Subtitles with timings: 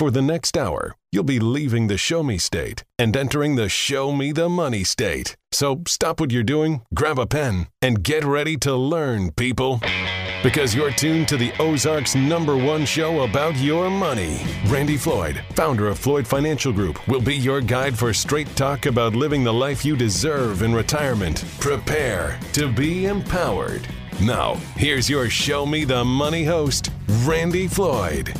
[0.00, 4.12] For the next hour, you'll be leaving the show me state and entering the show
[4.12, 5.36] me the money state.
[5.52, 9.78] So stop what you're doing, grab a pen, and get ready to learn, people.
[10.42, 14.40] Because you're tuned to the Ozarks number one show about your money.
[14.68, 19.14] Randy Floyd, founder of Floyd Financial Group, will be your guide for straight talk about
[19.14, 21.44] living the life you deserve in retirement.
[21.60, 23.86] Prepare to be empowered.
[24.22, 26.90] Now, here's your Show Me the Money host,
[27.26, 28.34] Randy Floyd.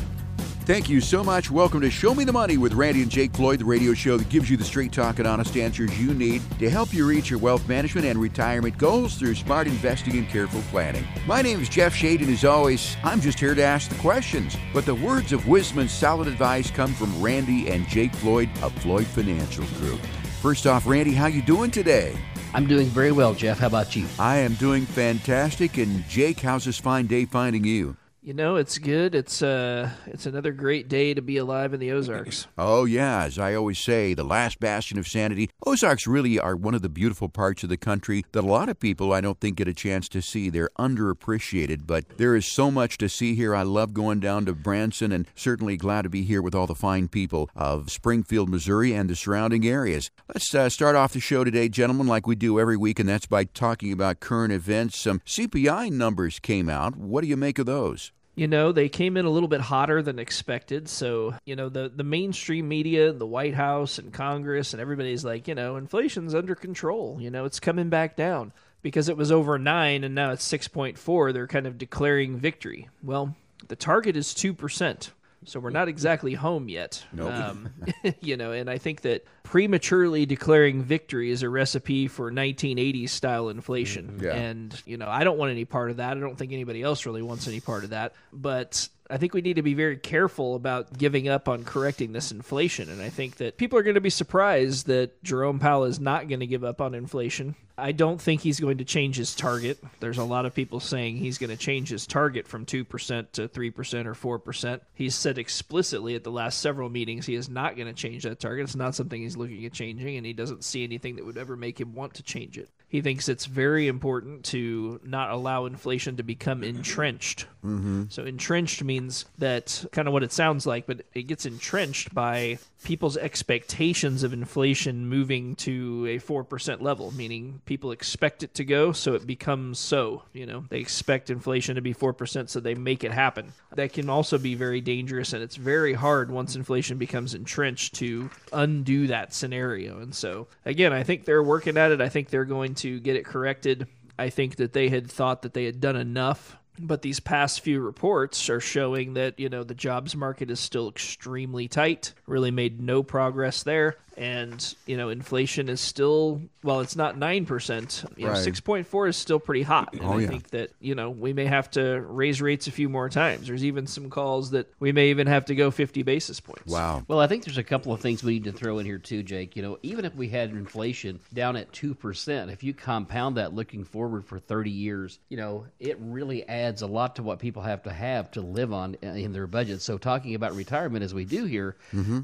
[0.63, 1.49] Thank you so much.
[1.49, 4.29] Welcome to Show Me the Money with Randy and Jake Floyd, the radio show that
[4.29, 7.39] gives you the straight talk and honest answers you need to help you reach your
[7.39, 11.03] wealth management and retirement goals through smart investing and careful planning.
[11.25, 14.55] My name is Jeff Shade, and as always, I'm just here to ask the questions.
[14.71, 18.71] But the words of wisdom and solid advice come from Randy and Jake Floyd of
[18.73, 19.99] Floyd Financial Group.
[20.43, 22.15] First off, Randy, how you doing today?
[22.53, 23.57] I'm doing very well, Jeff.
[23.57, 24.05] How about you?
[24.19, 25.79] I am doing fantastic.
[25.79, 27.97] And Jake, how's this fine day finding you?
[28.23, 29.15] You know, it's good.
[29.15, 32.45] It's uh it's another great day to be alive in the Ozarks.
[32.55, 33.23] Oh, yeah.
[33.23, 35.49] As I always say, the last bastion of sanity.
[35.65, 38.79] Ozarks really are one of the beautiful parts of the country that a lot of
[38.79, 40.51] people I don't think get a chance to see.
[40.51, 43.55] They're underappreciated, but there is so much to see here.
[43.55, 46.75] I love going down to Branson and certainly glad to be here with all the
[46.75, 50.11] fine people of Springfield, Missouri and the surrounding areas.
[50.27, 53.25] Let's uh, start off the show today, gentlemen, like we do every week, and that's
[53.25, 54.99] by talking about current events.
[54.99, 56.95] Some CPI numbers came out.
[56.95, 58.10] What do you make of those?
[58.35, 60.87] You know, they came in a little bit hotter than expected.
[60.87, 65.47] So, you know, the, the mainstream media, the White House and Congress, and everybody's like,
[65.47, 67.17] you know, inflation's under control.
[67.19, 68.53] You know, it's coming back down.
[68.81, 72.89] Because it was over 9 and now it's 6.4, they're kind of declaring victory.
[73.03, 73.35] Well,
[73.67, 75.09] the target is 2%.
[75.45, 77.03] So we're not exactly home yet.
[77.11, 77.33] Nope.
[77.33, 77.69] Um,
[78.21, 83.49] you know, and I think that prematurely declaring victory is a recipe for 1980s style
[83.49, 84.19] inflation.
[84.21, 84.33] Yeah.
[84.33, 86.15] And, you know, I don't want any part of that.
[86.15, 88.13] I don't think anybody else really wants any part of that.
[88.31, 92.31] But I think we need to be very careful about giving up on correcting this
[92.31, 92.89] inflation.
[92.89, 96.29] And I think that people are going to be surprised that Jerome Powell is not
[96.29, 97.55] going to give up on inflation.
[97.77, 99.83] I don't think he's going to change his target.
[99.99, 103.47] There's a lot of people saying he's going to change his target from 2% to
[103.47, 104.81] 3% or 4%.
[104.93, 108.39] He's said explicitly at the last several meetings he is not going to change that
[108.39, 108.63] target.
[108.63, 111.57] It's not something he's looking at changing, and he doesn't see anything that would ever
[111.57, 112.69] make him want to change it.
[112.91, 117.47] He thinks it's very important to not allow inflation to become entrenched.
[117.63, 118.03] Mm-hmm.
[118.09, 122.59] So, entrenched means that kind of what it sounds like, but it gets entrenched by
[122.83, 128.91] people's expectations of inflation moving to a 4% level, meaning people expect it to go,
[128.91, 130.23] so it becomes so.
[130.33, 133.53] You know, they expect inflation to be 4%, so they make it happen.
[133.75, 138.29] That can also be very dangerous, and it's very hard once inflation becomes entrenched to
[138.51, 139.99] undo that scenario.
[139.99, 142.01] And so, again, I think they're working at it.
[142.01, 143.87] I think they're going to get it corrected.
[144.17, 147.79] I think that they had thought that they had done enough but these past few
[147.79, 152.81] reports are showing that you know the jobs market is still extremely tight really made
[152.81, 158.31] no progress there and you know inflation is still well it's not 9% you know
[158.31, 158.37] Right.
[158.39, 160.27] 6.4 is still pretty hot and Oh, i yeah.
[160.27, 163.63] think that you know we may have to raise rates a few more times there's
[163.63, 167.03] even some calls that we may even have to go 50 basis points Wow.
[167.07, 169.23] Well, I think there's a couple of things we need to throw in here too,
[169.23, 169.55] Jake.
[169.55, 173.83] You know, even if we had inflation down at 2%, if you compound that looking
[173.83, 177.83] forward for 30 years, you know, it really adds a lot to what people have
[177.83, 179.81] to have to live on in their budget.
[179.81, 181.75] So, talking about retirement as we do here,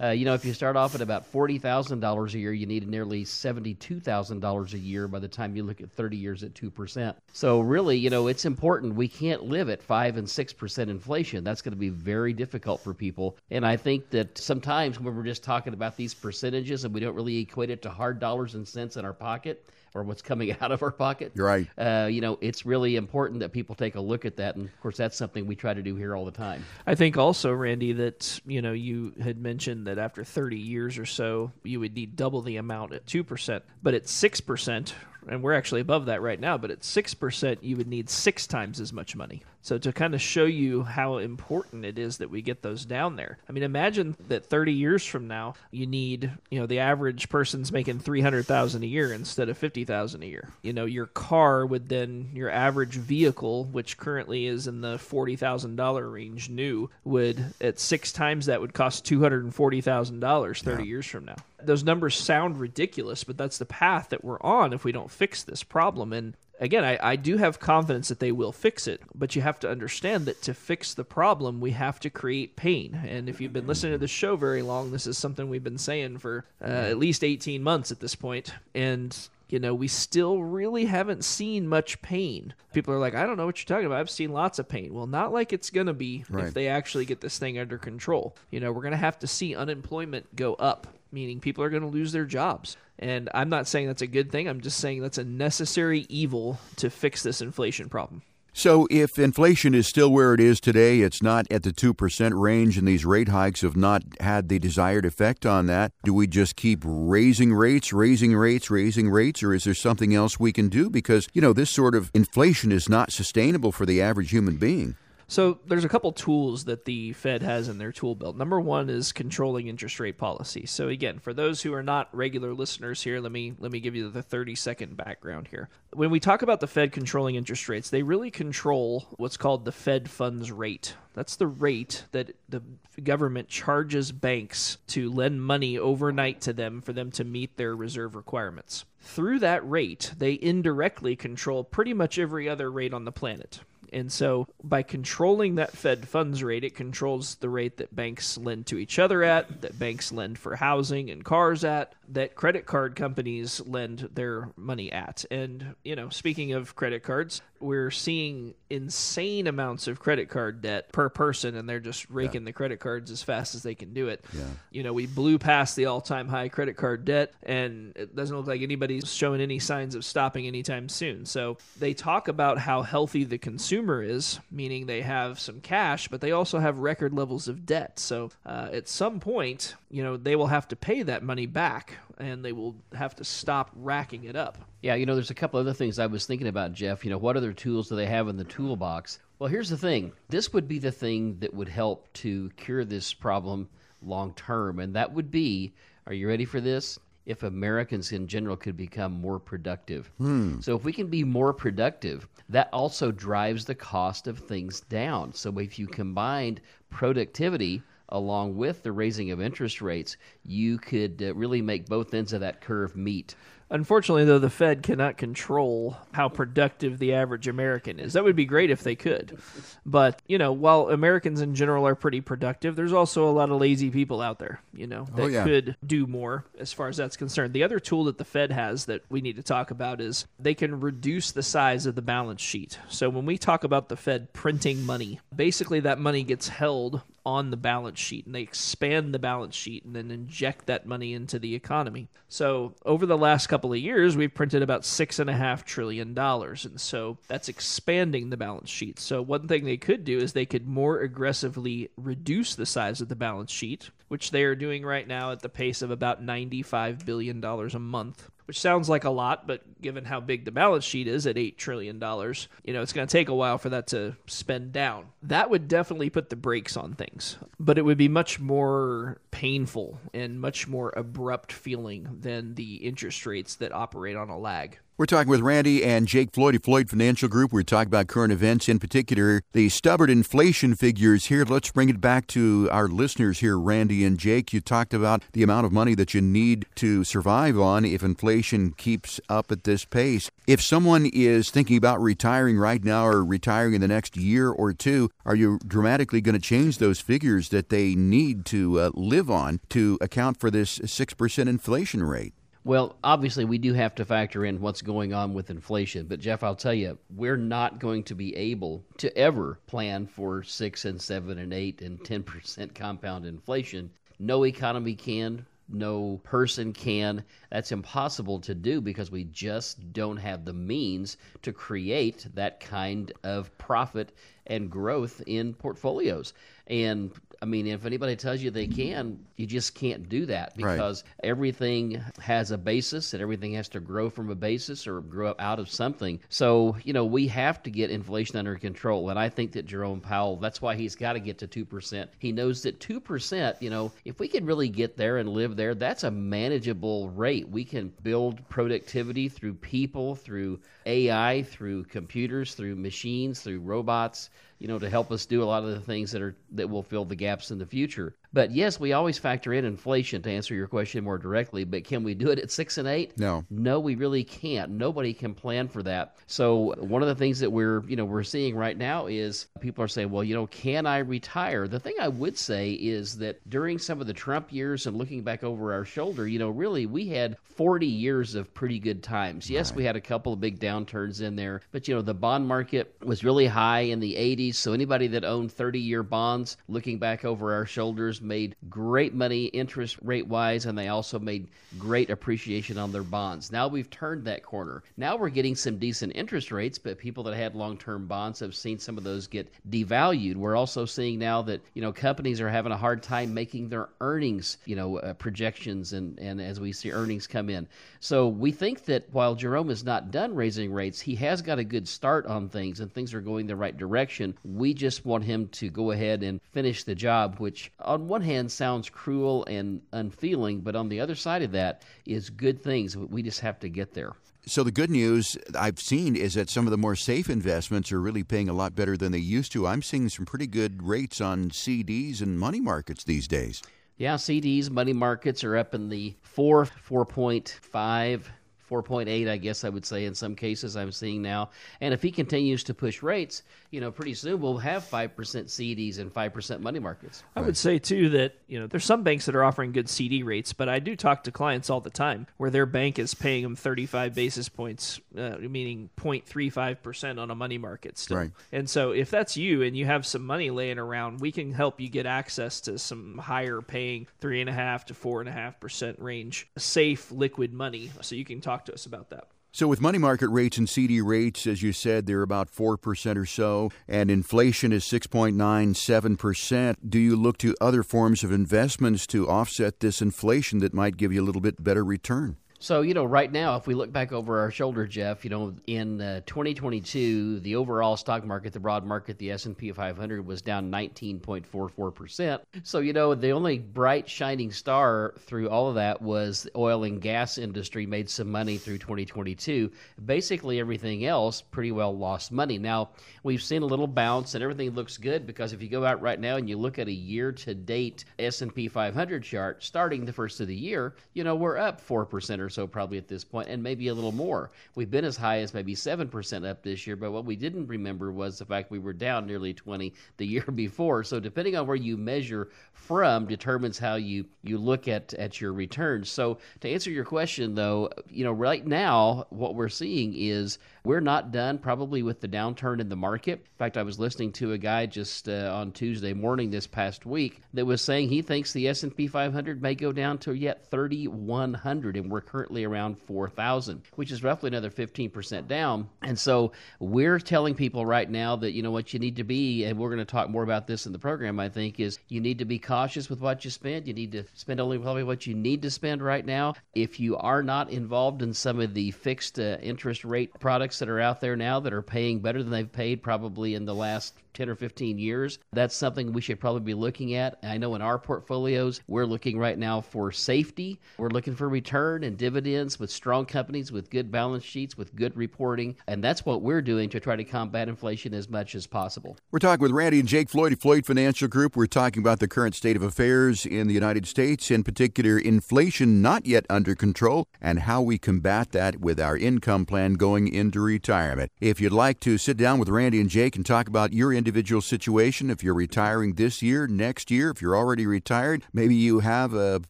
[0.02, 3.24] uh, you know, if you start off at about $40,000 a year, you need nearly
[3.24, 7.16] $72,000 a year by the time you look at 30 years at 2%.
[7.34, 8.96] So, really, you know, it's important.
[8.96, 11.44] We can't live at 5 and 6% inflation.
[11.44, 13.38] That's going to be very difficult for people.
[13.52, 17.16] And I think that sometimes when we're just talking about these percentages and we don't
[17.16, 20.72] really equate it to hard dollars and cents in our pocket or what's coming out
[20.72, 21.68] of our pocket, right.
[21.78, 24.56] uh, you know, it's really important that people take a look at that.
[24.56, 26.66] And of course, that's something we try to do here all the time.
[26.86, 31.06] I think also, Randy, that you know you had mentioned that after 30 years or
[31.06, 34.94] so, you would need double the amount at two percent, but at six percent,
[35.28, 36.58] and we're actually above that right now.
[36.58, 39.44] But at six percent, you would need six times as much money.
[39.68, 43.18] So to kind of show you how important it is that we get those down
[43.18, 43.38] there.
[43.50, 47.70] I mean, imagine that 30 years from now, you need, you know, the average person's
[47.70, 50.48] making 300,000 a year instead of 50,000 a year.
[50.62, 56.14] You know, your car would then your average vehicle, which currently is in the $40,000
[56.14, 61.36] range new, would at 6 times that would cost $240,000 30 years from now.
[61.62, 65.44] Those numbers sound ridiculous, but that's the path that we're on if we don't fix
[65.44, 69.36] this problem and again, I, I do have confidence that they will fix it, but
[69.36, 73.00] you have to understand that to fix the problem, we have to create pain.
[73.08, 75.78] And if you've been listening to the show very long, this is something we've been
[75.78, 78.54] saying for uh, at least 18 months at this point.
[78.76, 79.18] And
[79.50, 82.54] You know, we still really haven't seen much pain.
[82.74, 84.00] People are like, I don't know what you're talking about.
[84.02, 84.94] I've seen lots of pain.
[84.94, 86.48] Well, not like it's going to be Right.
[86.48, 88.36] if they actually get this thing under control.
[88.52, 90.88] You know, we're going to have to see unemployment go up,
[91.18, 92.78] meaning people are going to lose their jobs.
[93.00, 94.48] And I'm not saying that's a good thing.
[94.48, 98.22] I'm just saying that's a necessary evil to fix this inflation problem.
[98.54, 102.78] So, if inflation is still where it is today, it's not at the 2% range,
[102.78, 106.56] and these rate hikes have not had the desired effect on that, do we just
[106.56, 110.90] keep raising rates, raising rates, raising rates, or is there something else we can do?
[110.90, 114.96] Because, you know, this sort of inflation is not sustainable for the average human being.
[115.30, 118.38] So there's a couple tools that the Fed has in their tool belt.
[118.38, 120.66] Number one is controlling interest rate policy.
[120.66, 123.94] So again, for those who are not regular listeners here, let me let me give
[123.94, 125.68] you the 30 second background here.
[125.94, 129.74] When we talk about the Fed controlling interest rates, they really control what's called the
[129.74, 130.96] Fed funds rate.
[131.14, 132.62] That's the rate that the
[133.04, 138.16] government charges banks to lend money overnight to them for them to meet their reserve
[138.16, 138.86] requirements.
[139.02, 143.60] Through that rate, they indirectly control pretty much every other rate on the planet.
[143.98, 148.68] And so, by controlling that Fed funds rate, it controls the rate that banks lend
[148.68, 152.96] to each other at, that banks lend for housing and cars at, that credit card
[152.96, 155.26] companies lend their money at.
[155.30, 160.92] And, you know, speaking of credit cards, we're seeing insane amounts of credit card debt
[160.92, 164.10] per person, and they're just raking the credit cards as fast as they can do
[164.10, 164.24] it.
[164.34, 164.44] Yeah.
[164.72, 168.36] You know, we blew past the all time high credit card debt, and it doesn't
[168.36, 171.26] look like anybody's showing any signs of stopping anytime soon.
[171.26, 176.22] So they talk about how healthy the consumer is, meaning they have some cash, but
[176.22, 178.00] they also have record levels of debt.
[178.00, 181.97] So uh, at some point, you know, they will have to pay that money back
[182.18, 184.58] and they will have to stop racking it up.
[184.82, 187.04] Yeah, you know, there's a couple other things I was thinking about, Jeff.
[187.04, 189.20] You know, what other tools do they have in the toolbox?
[189.40, 193.14] Well, here's the thing this would be the thing that would help to cure this
[193.14, 193.70] problem
[194.02, 195.74] long term, and that would be
[196.08, 196.98] are you ready for this?
[197.26, 200.10] If Americans in general could become more productive.
[200.18, 200.62] Hmm.
[200.62, 205.34] So, if we can be more productive, that also drives the cost of things down.
[205.34, 211.34] So, if you combined productivity along with the raising of interest rates, you could uh,
[211.34, 213.36] really make both ends of that curve meet.
[213.70, 218.14] Unfortunately, though, the Fed cannot control how productive the average American is.
[218.14, 219.38] That would be great if they could.
[219.86, 223.60] But, you know, while Americans in general are pretty productive, there's also a lot of
[223.60, 225.44] lazy people out there, you know, that Oh, yeah.
[225.44, 227.54] could do more as far as that's concerned.
[227.54, 230.54] The other tool that the Fed has that we need to talk about is they
[230.54, 232.80] can reduce the size of the balance sheet.
[232.88, 237.50] So when we talk about the Fed printing money, basically that money gets held on
[237.50, 241.38] the balance sheet and they expand the balance sheet and then inject that money into
[241.38, 242.08] the economy.
[242.30, 246.14] So over the last couple of years, we've printed about six and a half trillion
[246.14, 246.64] dollars.
[246.64, 248.98] And so that's expanding the balance sheet.
[248.98, 253.10] So one thing they could do is they could more aggressively reduce the size of
[253.10, 257.06] the balance sheet, which they are doing right now at the pace of about $95
[257.06, 261.08] billion a month which sounds like a lot, but given how big the balance sheet
[261.08, 263.88] is at eight trillion dollars, you know, it's going to take a while for that
[263.88, 265.08] to spend down.
[265.22, 270.00] That would definitely put the brakes on things, but it would be much more painful
[270.14, 274.80] and much more abrupt feeling than the interest rates that operate on a lag.
[274.98, 277.54] We're talking with Randy and Jake Floyd of Floyd Financial Group.
[277.54, 281.46] We're talking about current events, in particular the stubborn inflation figures here.
[281.46, 284.54] Let's bring it back to our listeners here, Randy and Jake.
[284.54, 288.37] You talked about the amount of money that you need to survive on if inflation
[288.42, 290.30] keeps up at this pace.
[290.48, 294.74] If someone is thinking about retiring right now or retiring in the next year or
[294.74, 299.30] two, are you dramatically going to change those figures that they need to uh, live
[299.30, 302.34] on to account for this 6% inflation rate?
[302.68, 306.06] Well, obviously, we do have to factor in what's going on with inflation.
[306.06, 310.44] But, Jeff, I'll tell you, we're not going to be able to ever plan for
[310.44, 313.90] 6 and 7 and 8 and 10% compound inflation.
[314.20, 315.46] No economy can.
[315.70, 317.24] No person can.
[317.52, 323.12] That's impossible to do because we just don't have the means to create that kind
[323.24, 324.14] of profit
[324.46, 326.34] and growth in portfolios.
[326.68, 330.74] And I mean, if anybody tells you they can, you just can't do that Right.
[330.74, 335.30] because everything has a basis and everything has to grow from a basis or grow
[335.30, 336.20] up out of something.
[336.30, 339.10] So, you know, we have to get inflation under control.
[339.10, 342.08] And I think that Jerome Powell, that's why he's got to get to 2%.
[342.20, 345.76] He knows that 2%, you know, if we could really get there and live there,
[345.76, 347.48] that's a manageable rate.
[347.50, 354.30] We can build productivity through people, through AI, through computers, through machines, through robots
[354.60, 356.84] you know, to help us do a lot of the things that are that will
[356.84, 358.16] fill the gaps in the future.
[358.34, 361.64] But yes, we always factor in inflation to answer your question more directly.
[361.64, 363.18] But can we do it at six and eight?
[363.18, 363.46] No.
[363.50, 364.72] No, we really can't.
[364.72, 366.18] Nobody can plan for that.
[366.28, 369.84] So one of the things that we're you know we're seeing right now is people
[369.84, 371.68] are saying, well, you know, can I retire?
[371.68, 375.24] The thing I would say is that during some of the Trump years and looking
[375.24, 379.50] back over our shoulder, you know, really we had 40 years of pretty good times.
[379.50, 379.78] Yes, right.
[379.78, 382.96] we had a couple of big downturns in there, but you know, the bond market
[383.04, 384.56] was really high in the 80s.
[384.56, 389.46] So anybody that owned 30 year bonds, looking back over our shoulders, made great money
[389.46, 393.52] interest rate wise, and they also made great appreciation on their bonds.
[393.52, 394.84] Now we've turned that corner.
[394.98, 398.56] Now we're getting some decent interest rates, but people that had long term bonds have
[398.56, 400.36] seen some of those get devalued.
[400.36, 403.90] We're also seeing now that, you know, companies are having a hard time making their
[404.02, 407.68] earnings, you know, uh, projections and, and as we see earnings come in.
[408.00, 411.64] So we think that while Jerome is not done raising rates, he has got a
[411.64, 414.38] good start on things and things are going the right direction.
[414.44, 418.52] We just want him to go ahead and finish the job, which on one hand
[418.52, 422.96] sounds cruel and unfeeling, but on the other side of that is good things.
[422.96, 424.14] We just have to get there.
[424.46, 428.00] So the good news I've seen is that some of the more safe investments are
[428.00, 429.68] really paying a lot better than they used to.
[429.68, 433.62] I'm seeing some pretty good rates on CDs and money markets these days.
[433.98, 438.22] Yeah, CDs, money markets are up in the 4 4.5
[438.70, 441.50] 4.8, I guess I would say in some cases I'm seeing now.
[441.82, 446.00] And if he continues to push rates, you know, pretty soon we'll have 5% CDs
[446.00, 447.24] and 5% money markets.
[447.36, 450.24] I would say too that, you know, there's some banks that are offering good CD
[450.24, 453.44] rates, but I do talk to clients all the time where their bank is paying
[453.44, 458.18] them 35 basis points, uh, meaning 0.35% on a money market still.
[458.18, 458.32] Right.
[458.52, 461.80] And so if that's you and you have some money laying around, we can help
[461.80, 467.92] you get access to some higher paying 3.5 to 4.5% range safe liquid money.
[468.02, 469.28] So you can talk talk to us about that.
[469.52, 473.26] So, with money market rates and CD rates, as you said, they're about 4% or
[473.26, 476.76] so, and inflation is 6.97%.
[476.88, 481.12] Do you look to other forms of investments to offset this inflation that might give
[481.12, 482.38] you a little bit better return?
[482.60, 485.54] So, you know, right now, if we look back over our shoulder, Jeff, you know,
[485.68, 490.72] in uh, 2022, the overall stock market, the broad market, the S&P 500 was down
[490.72, 492.40] 19.44%.
[492.64, 496.84] So, you know, the only bright shining star through all of that was the oil
[496.84, 499.72] and gas industry made some money through 2022.
[500.06, 502.58] Basically, everything else pretty well lost money.
[502.58, 502.90] Now,
[503.22, 506.20] we've seen a little bounce and everything looks good because if you go out right
[506.20, 510.56] now and you look at a year-to-date S&P 500 chart starting the first of the
[510.56, 513.90] year, you know, we're up 4% or or so probably at this point, and maybe
[513.90, 514.52] a little more.
[514.76, 518.12] We've been as high as maybe 7% up this year, but what we didn't remember
[518.12, 521.04] was the fact we were down nearly 20 the year before.
[521.04, 525.52] So depending on where you measure from determines how you, you look at, at your
[525.52, 526.10] returns.
[526.10, 531.02] So to answer your question though, you know, right now what we're seeing is we're
[531.02, 533.40] not done probably with the downturn in the market.
[533.40, 537.06] In fact, I was listening to a guy just uh, on Tuesday morning this past
[537.06, 541.98] week that was saying he thinks the S&P 500 may go down to yet 3100
[541.98, 545.90] and we're currently around 4000, which is roughly another 15% down.
[546.04, 549.66] And so we're telling people right now that you know what you need to be
[549.66, 552.22] and we're going to talk more about this in the program I think is you
[552.22, 553.90] need to be cautious with what you spend.
[553.90, 556.54] You need to spend only probably what you need to spend right now.
[556.74, 560.90] If you are not involved in some of the fixed uh, interest rate products that
[560.90, 564.14] are out there now that are paying better than they've paid probably in the last
[564.38, 565.40] 10 or 15 years.
[565.52, 567.40] That's something we should probably be looking at.
[567.42, 570.80] I know in our portfolios, we're looking right now for safety.
[571.00, 575.18] We're looking for return and dividends with strong companies, with good balance sheets, with good
[575.18, 575.76] reporting.
[575.88, 579.18] And that's what we're doing to try to combat inflation as much as possible.
[579.32, 581.56] We're talking with Randy and Jake Floyd of Floyd Financial Group.
[581.56, 586.04] We're talking about the current state of affairs in the United States, in particular, inflation
[586.04, 590.62] not yet under control, and how we combat that with our income plan going into
[590.62, 591.32] retirement.
[591.42, 594.62] If you'd like to sit down with Randy and Jake and talk about your individual
[594.62, 599.34] situation, if you're retiring this year, next year, if you're already retired, maybe you have
[599.34, 599.62] a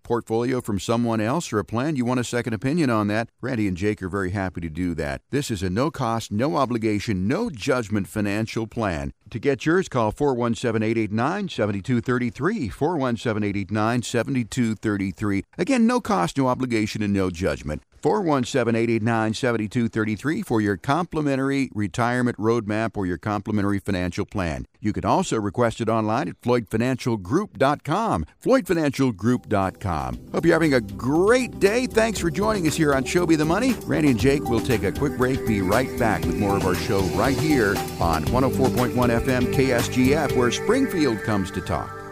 [0.02, 3.68] portfolio from someone else or a plan, you want a second opinion on that, Randy
[3.68, 5.22] and Jake are very happy to do that.
[5.30, 9.14] This is a no cost, no obligation, no judgment financial plan.
[9.30, 12.70] To get yours, call 417 889 7233.
[12.70, 15.44] 417 889 7233.
[15.60, 17.84] Again, no cost, no obligation, and no judgment.
[18.02, 24.66] 417 889 7233 for your complimentary retirement roadmap or your complimentary financial plan.
[24.80, 28.26] You can also request it online at FloydFinancialGroup.com.
[28.44, 30.20] FloydFinancialGroup.com.
[30.32, 31.88] Hope you're having a great day.
[31.88, 33.74] Thanks for joining us here on Show Me the Money.
[33.86, 36.76] Randy and Jake will take a quick break, be right back with more of our
[36.76, 42.07] show right here on 104.1 FM KSGF, where Springfield comes to talk.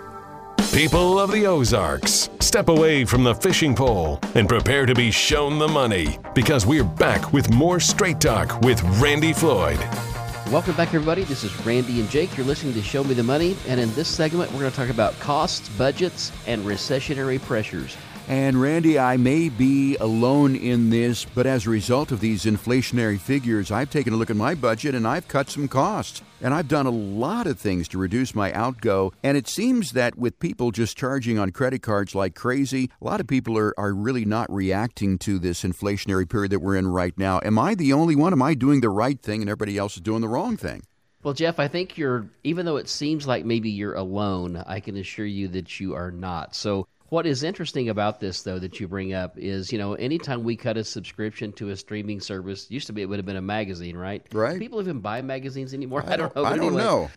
[0.76, 5.58] People of the Ozarks, step away from the fishing pole and prepare to be shown
[5.58, 9.80] the money because we're back with more Straight Talk with Randy Floyd.
[10.52, 11.24] Welcome back, everybody.
[11.24, 12.36] This is Randy and Jake.
[12.36, 14.90] You're listening to Show Me the Money, and in this segment, we're going to talk
[14.90, 17.96] about costs, budgets, and recessionary pressures.
[18.28, 23.20] And Randy, I may be alone in this, but as a result of these inflationary
[23.20, 26.24] figures, I've taken a look at my budget and I've cut some costs.
[26.42, 29.14] And I've done a lot of things to reduce my outgo.
[29.22, 33.20] And it seems that with people just charging on credit cards like crazy, a lot
[33.20, 37.16] of people are, are really not reacting to this inflationary period that we're in right
[37.20, 37.40] now.
[37.44, 38.34] Am I the only one?
[38.34, 40.82] Am I doing the right thing and everybody else is doing the wrong thing?
[41.22, 44.98] Well, Jeff, I think you're, even though it seems like maybe you're alone, I can
[44.98, 46.56] assure you that you are not.
[46.56, 50.44] So what is interesting about this, though, that you bring up is, you know, anytime
[50.44, 53.36] we cut a subscription to a streaming service, used to be it would have been
[53.36, 54.26] a magazine, right?
[54.32, 54.54] Right.
[54.54, 56.04] Do people even buy magazines anymore?
[56.06, 56.46] I, I don't, know.
[56.46, 57.10] I don't know.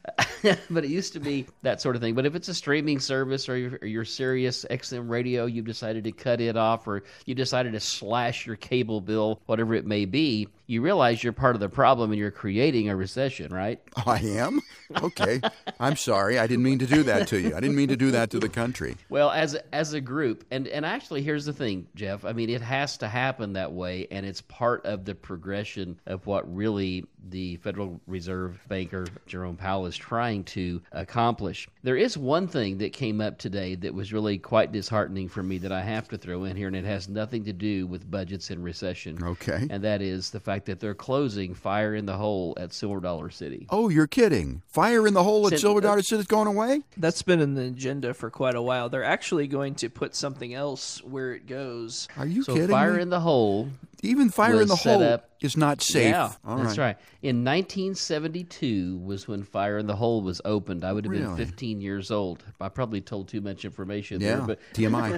[0.71, 2.15] but it used to be that sort of thing.
[2.15, 6.05] But if it's a streaming service or your, or your Sirius XM radio, you've decided
[6.05, 10.05] to cut it off, or you decided to slash your cable bill, whatever it may
[10.05, 13.81] be, you realize you're part of the problem and you're creating a recession, right?
[14.07, 14.61] I am?
[15.03, 15.41] Okay.
[15.81, 16.39] I'm sorry.
[16.39, 17.57] I didn't mean to do that to you.
[17.57, 18.97] I didn't mean to do that to the country.
[19.09, 22.25] Well, as as a group, and and actually, here's the thing, Jeff.
[22.25, 26.27] I mean, it has to happen that way, and it's part of the progression of
[26.27, 31.69] what really the Federal Reserve banker Jerome Powell is trying to accomplish.
[31.83, 35.59] There is one thing that came up today that was really quite disheartening for me
[35.59, 38.51] that I have to throw in here, and it has nothing to do with budgets
[38.51, 39.19] and recession.
[39.23, 39.67] Okay.
[39.71, 43.31] And that is the fact that they're closing Fire in the Hole at Silver Dollar
[43.31, 43.67] City.
[43.71, 44.63] Oh, you're kidding.
[44.69, 46.83] Fire in the Hole at Since- Silver Dollar City is going away?
[46.97, 48.89] That's been in the agenda for quite a while.
[48.89, 52.09] They're actually going to put something else where it goes.
[52.17, 53.03] Are you So kidding Fire me?
[53.03, 53.69] in the Hole
[54.03, 56.11] Even Fire in the Hole up- is not safe.
[56.11, 56.97] Yeah, All that's right.
[57.23, 60.85] In 1972 was when Fire in the Hole was opened.
[60.85, 61.37] I would have been Really?
[61.45, 62.45] 15 years old.
[62.61, 64.37] I probably told too much information Yeah.
[64.37, 65.13] there, but TMI.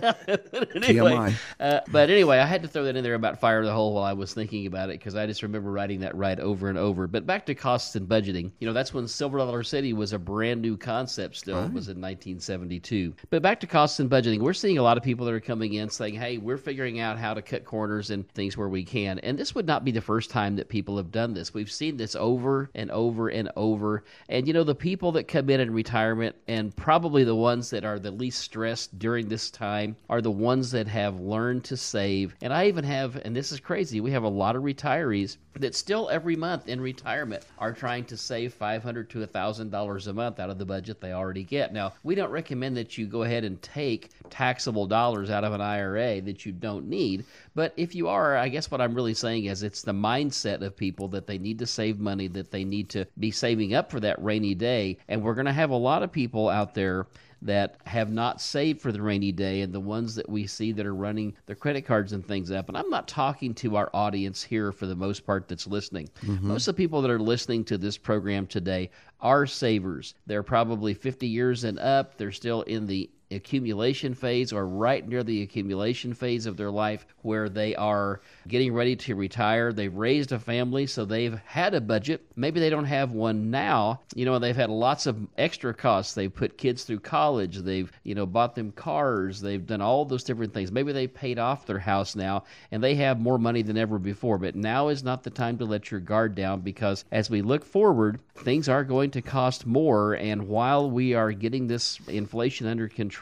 [0.84, 1.34] anyway, TMI.
[1.58, 3.94] Uh, but anyway, I had to throw that in there about Fire in the Hole
[3.94, 6.76] while I was thinking about it because I just remember writing that right over and
[6.78, 7.06] over.
[7.06, 8.50] But back to costs and budgeting.
[8.60, 11.58] You know, that's when Silver Dollar City was a brand new concept still.
[11.58, 13.14] It was in 1972.
[13.30, 14.40] But back to costs and budgeting.
[14.40, 17.18] We're seeing a lot of people that are coming in saying, hey, we're figuring out
[17.18, 19.18] how to cut corners and things where we can.
[19.18, 21.52] And this would not be the first time that people have done this.
[21.52, 24.04] We've seen this over and over and over.
[24.28, 27.84] And, you know, the people that come in in retirement and probably the ones that
[27.84, 32.34] are the least stressed during this time are the ones that have learned to save.
[32.40, 35.74] And I even have, and this is crazy, we have a lot of retirees that
[35.74, 40.50] still every month in retirement are trying to save $500 to $1,000 a month out
[40.50, 41.72] of the budget they already get.
[41.72, 45.60] Now, we don't recommend that you go ahead and take taxable dollars out of an
[45.60, 47.24] IRA that you don't need.
[47.54, 50.77] But if you are, I guess what I'm really saying is it's the mindset of
[50.77, 54.01] people that they need to save money, that they need to be saving up for
[54.01, 54.99] that rainy day.
[55.07, 57.07] And we're going to have a lot of people out there
[57.42, 60.87] that have not saved for the rainy day and the ones that we see that
[60.87, 62.68] are running their credit cards and things up.
[62.68, 66.11] And I'm not talking to our audience here for the most part that's listening.
[66.23, 66.49] Mm-hmm.
[66.49, 70.14] Most of the people that are listening to this program today are savers.
[70.27, 72.18] They're probably 50 years and up.
[72.18, 77.07] They're still in the accumulation phase or right near the accumulation phase of their life
[77.23, 79.73] where they are getting ready to retire.
[79.73, 82.25] They've raised a family, so they've had a budget.
[82.35, 84.01] Maybe they don't have one now.
[84.14, 86.14] You know, they've had lots of extra costs.
[86.14, 87.59] They've put kids through college.
[87.59, 89.40] They've, you know, bought them cars.
[89.40, 90.73] They've done all those different things.
[90.73, 94.38] Maybe they paid off their house now and they have more money than ever before.
[94.38, 97.64] But now is not the time to let your guard down because as we look
[97.64, 100.14] forward, things are going to cost more.
[100.14, 103.19] And while we are getting this inflation under control,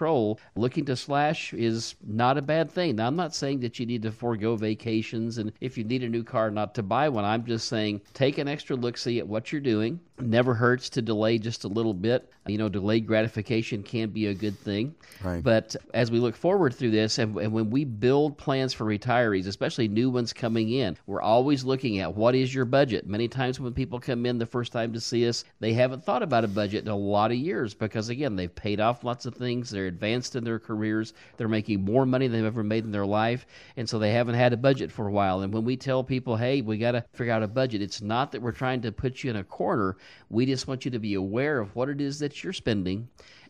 [0.57, 2.97] looking to slash is not a bad thing.
[2.97, 6.09] Now, I'm not saying that you need to forego vacations and if you need a
[6.09, 7.25] new car, not to buy one.
[7.25, 10.01] I'm just saying take an extra look see at what you're doing.
[10.21, 12.31] Never hurts to delay just a little bit.
[12.47, 14.95] You know, delayed gratification can be a good thing.
[15.23, 15.43] Right.
[15.43, 19.47] But as we look forward through this, and, and when we build plans for retirees,
[19.47, 23.07] especially new ones coming in, we're always looking at what is your budget.
[23.07, 26.23] Many times when people come in the first time to see us, they haven't thought
[26.23, 29.35] about a budget in a lot of years because, again, they've paid off lots of
[29.35, 29.71] things.
[29.71, 31.15] They're advanced in their careers.
[31.37, 33.47] They're making more money than they've ever made in their life.
[33.77, 35.41] And so they haven't had a budget for a while.
[35.41, 38.33] And when we tell people, hey, we got to figure out a budget, it's not
[38.33, 39.97] that we're trying to put you in a corner.
[40.31, 43.09] We just want you to be aware of what it is that you're spending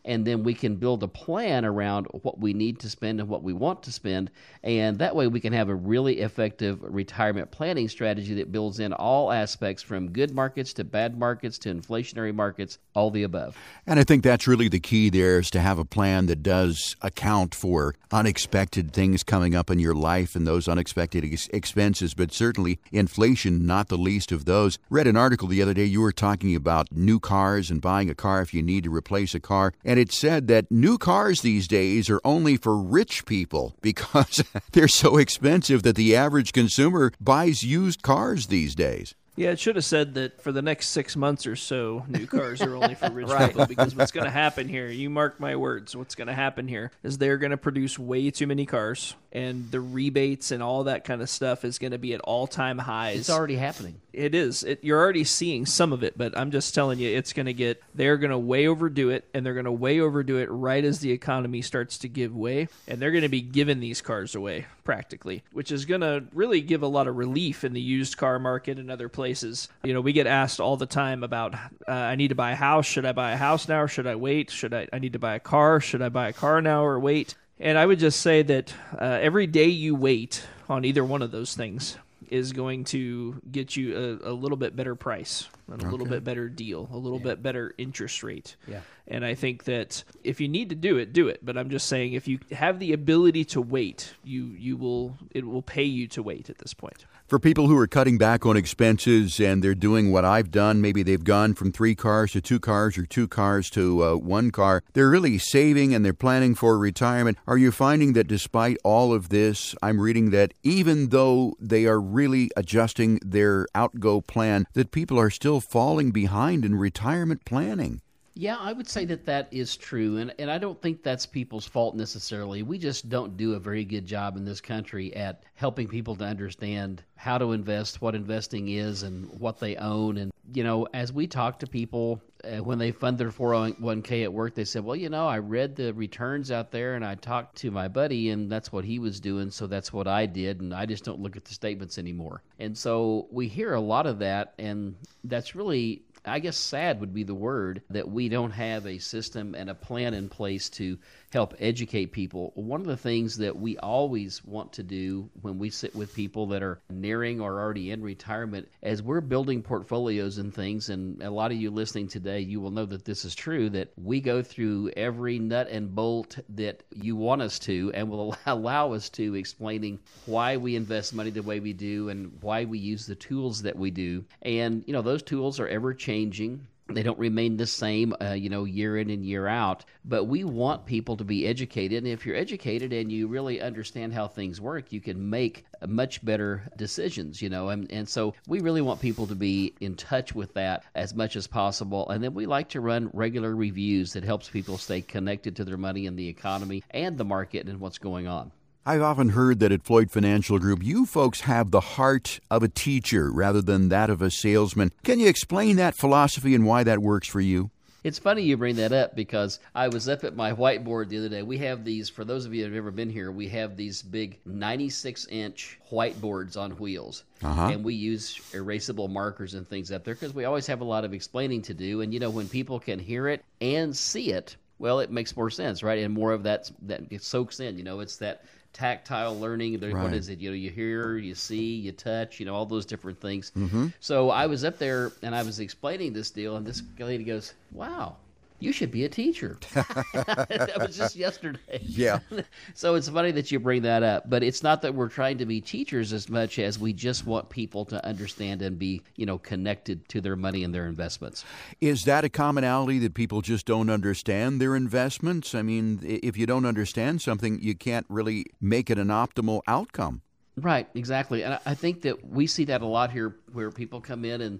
[0.09, 3.43] and then we can build a plan around what we need to spend and what
[3.43, 4.31] we want to spend
[4.63, 8.91] and that way we can have a really effective retirement planning strategy that builds in
[8.91, 13.99] all aspects from good markets to bad markets to inflationary markets all the above And
[13.99, 17.53] I think that's really the key there is to have a plan that does account
[17.53, 22.79] for unexpected things coming up in your life and those unexpected ex- expenses, but certainly
[22.91, 24.79] inflation, not the least of those.
[24.89, 28.15] Read an article the other day, you were talking about new cars and buying a
[28.15, 29.73] car if you need to replace a car.
[29.85, 34.87] And it said that new cars these days are only for rich people because they're
[34.87, 39.15] so expensive that the average consumer buys used cars these days.
[39.39, 42.61] Yeah, it should have said that for the next six months or so, new cars
[42.61, 43.65] are only for rich people.
[43.67, 46.91] Because what's going to happen here, you mark my words, what's going to happen here
[47.03, 51.03] is they're going to produce way too many cars, and the rebates and all that
[51.03, 53.19] kind of stuff is going to be at all time highs.
[53.19, 54.01] It's already happening.
[54.11, 54.63] It is.
[54.63, 57.53] It, you're already seeing some of it, but I'm just telling you, it's going to
[57.53, 57.81] get.
[57.93, 60.99] They're going to way overdo it, and they're going to way overdo it right as
[60.99, 64.65] the economy starts to give way, and they're going to be giving these cars away
[64.83, 68.39] practically, which is going to really give a lot of relief in the used car
[68.39, 69.69] market and other places.
[69.83, 72.55] You know, we get asked all the time about, uh, I need to buy a
[72.55, 72.87] house.
[72.87, 74.49] Should I buy a house now, or should I wait?
[74.49, 74.87] Should I?
[74.91, 75.79] I need to buy a car.
[75.79, 77.35] Should I buy a car now or wait?
[77.59, 81.31] And I would just say that uh, every day you wait on either one of
[81.31, 81.97] those things
[82.29, 86.23] is going to get you a, a little bit better price and a little bit
[86.23, 88.55] better deal, a little bit better interest rate.
[88.67, 88.81] Yeah.
[89.07, 91.43] And I think that if you need to do it, do it.
[91.43, 95.45] But I'm just saying, if you have the ability to wait, you you will it
[95.45, 97.05] will pay you to wait at this point.
[97.29, 101.03] For people who are cutting back on expenses and they're doing what I've done, maybe
[101.03, 104.81] they've gone from three cars to two cars or two cars to uh, one car,
[104.93, 107.37] they're really saving and they're planning for retirement.
[107.45, 112.01] Are you finding that despite all of this, I'm reading that even though they are
[112.01, 118.01] really adjusting their outgo plan, that people are still falling behind in retirement planning?
[118.39, 121.65] Yeah, I would say that that is true, and and I don't think that's people's
[121.65, 122.63] fault necessarily.
[122.63, 126.23] We just don't do a very good job in this country at helping people to
[126.23, 130.15] understand how to invest, what investing is, and what they own.
[130.15, 134.31] And you know, as we talk to people uh, when they fund their 401k at
[134.31, 137.57] work, they said, "Well, you know, I read the returns out there, and I talked
[137.57, 140.73] to my buddy, and that's what he was doing, so that's what I did, and
[140.73, 144.19] I just don't look at the statements anymore." And so we hear a lot of
[144.19, 148.85] that, and that's really I guess sad would be the word that we don't have
[148.85, 150.97] a system and a plan in place to
[151.31, 152.51] help educate people.
[152.55, 156.47] One of the things that we always want to do when we sit with people
[156.47, 161.29] that are nearing or already in retirement, as we're building portfolios and things, and a
[161.29, 164.41] lot of you listening today, you will know that this is true, that we go
[164.41, 169.35] through every nut and bolt that you want us to and will allow us to,
[169.35, 173.61] explaining why we invest money the way we do and why we use the tools
[173.61, 174.23] that we do.
[174.41, 178.49] And, you know, those tools are ever changing they don't remain the same, uh, you
[178.49, 179.85] know, year in and year out.
[180.05, 181.99] But we want people to be educated.
[181.99, 186.23] And if you're educated and you really understand how things work, you can make much
[186.23, 187.69] better decisions, you know.
[187.69, 191.35] And, and so we really want people to be in touch with that as much
[191.35, 192.09] as possible.
[192.09, 195.77] And then we like to run regular reviews that helps people stay connected to their
[195.77, 198.51] money and the economy and the market and what's going on.
[198.85, 202.69] I've often heard that at Floyd Financial Group, you folks have the heart of a
[202.69, 204.91] teacher rather than that of a salesman.
[205.03, 207.71] Can you explain that philosophy and why that works for you?
[208.01, 211.27] It's funny you bring that up because I was up at my whiteboard the other
[211.27, 211.43] day.
[211.43, 214.01] We have these, for those of you that have ever been here, we have these
[214.01, 217.25] big 96 inch whiteboards on wheels.
[217.43, 217.67] Uh-huh.
[217.73, 221.03] And we use erasable markers and things up there because we always have a lot
[221.03, 221.99] of explaining to do.
[221.99, 225.49] And, you know, when people can hear it and see it, well, it makes more
[225.49, 225.99] sense, right?
[225.99, 227.77] And more of that that soaks in.
[227.77, 229.79] You know, it's that tactile learning.
[229.79, 229.93] Right.
[229.93, 230.39] What is it?
[230.39, 232.39] You know, you hear, you see, you touch.
[232.39, 233.51] You know, all those different things.
[233.57, 233.87] Mm-hmm.
[233.99, 237.53] So I was up there and I was explaining this deal, and this lady goes,
[237.71, 238.17] "Wow."
[238.59, 239.57] You should be a teacher.
[239.73, 241.79] that was just yesterday.
[241.81, 242.19] Yeah.
[242.73, 245.45] so it's funny that you bring that up, but it's not that we're trying to
[245.45, 249.37] be teachers as much as we just want people to understand and be, you know,
[249.37, 251.45] connected to their money and their investments.
[251.79, 255.55] Is that a commonality that people just don't understand their investments?
[255.55, 260.21] I mean, if you don't understand something, you can't really make it an optimal outcome.
[260.57, 261.43] Right, exactly.
[261.43, 264.59] And I think that we see that a lot here where people come in and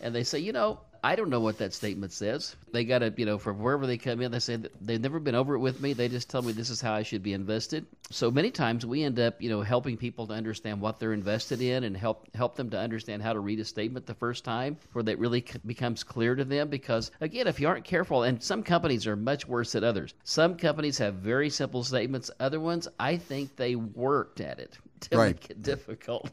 [0.00, 2.56] and they say, you know, I don't know what that statement says.
[2.72, 5.34] They got to, you know, from wherever they come in, they say they've never been
[5.34, 5.92] over it with me.
[5.92, 7.86] They just tell me this is how I should be invested.
[8.10, 11.62] So many times we end up, you know, helping people to understand what they're invested
[11.62, 14.76] in and help help them to understand how to read a statement the first time,
[14.92, 16.68] where that really becomes clear to them.
[16.68, 20.14] Because again, if you aren't careful, and some companies are much worse than others.
[20.24, 22.30] Some companies have very simple statements.
[22.40, 25.34] Other ones, I think they worked at it to right.
[25.34, 26.30] make it difficult,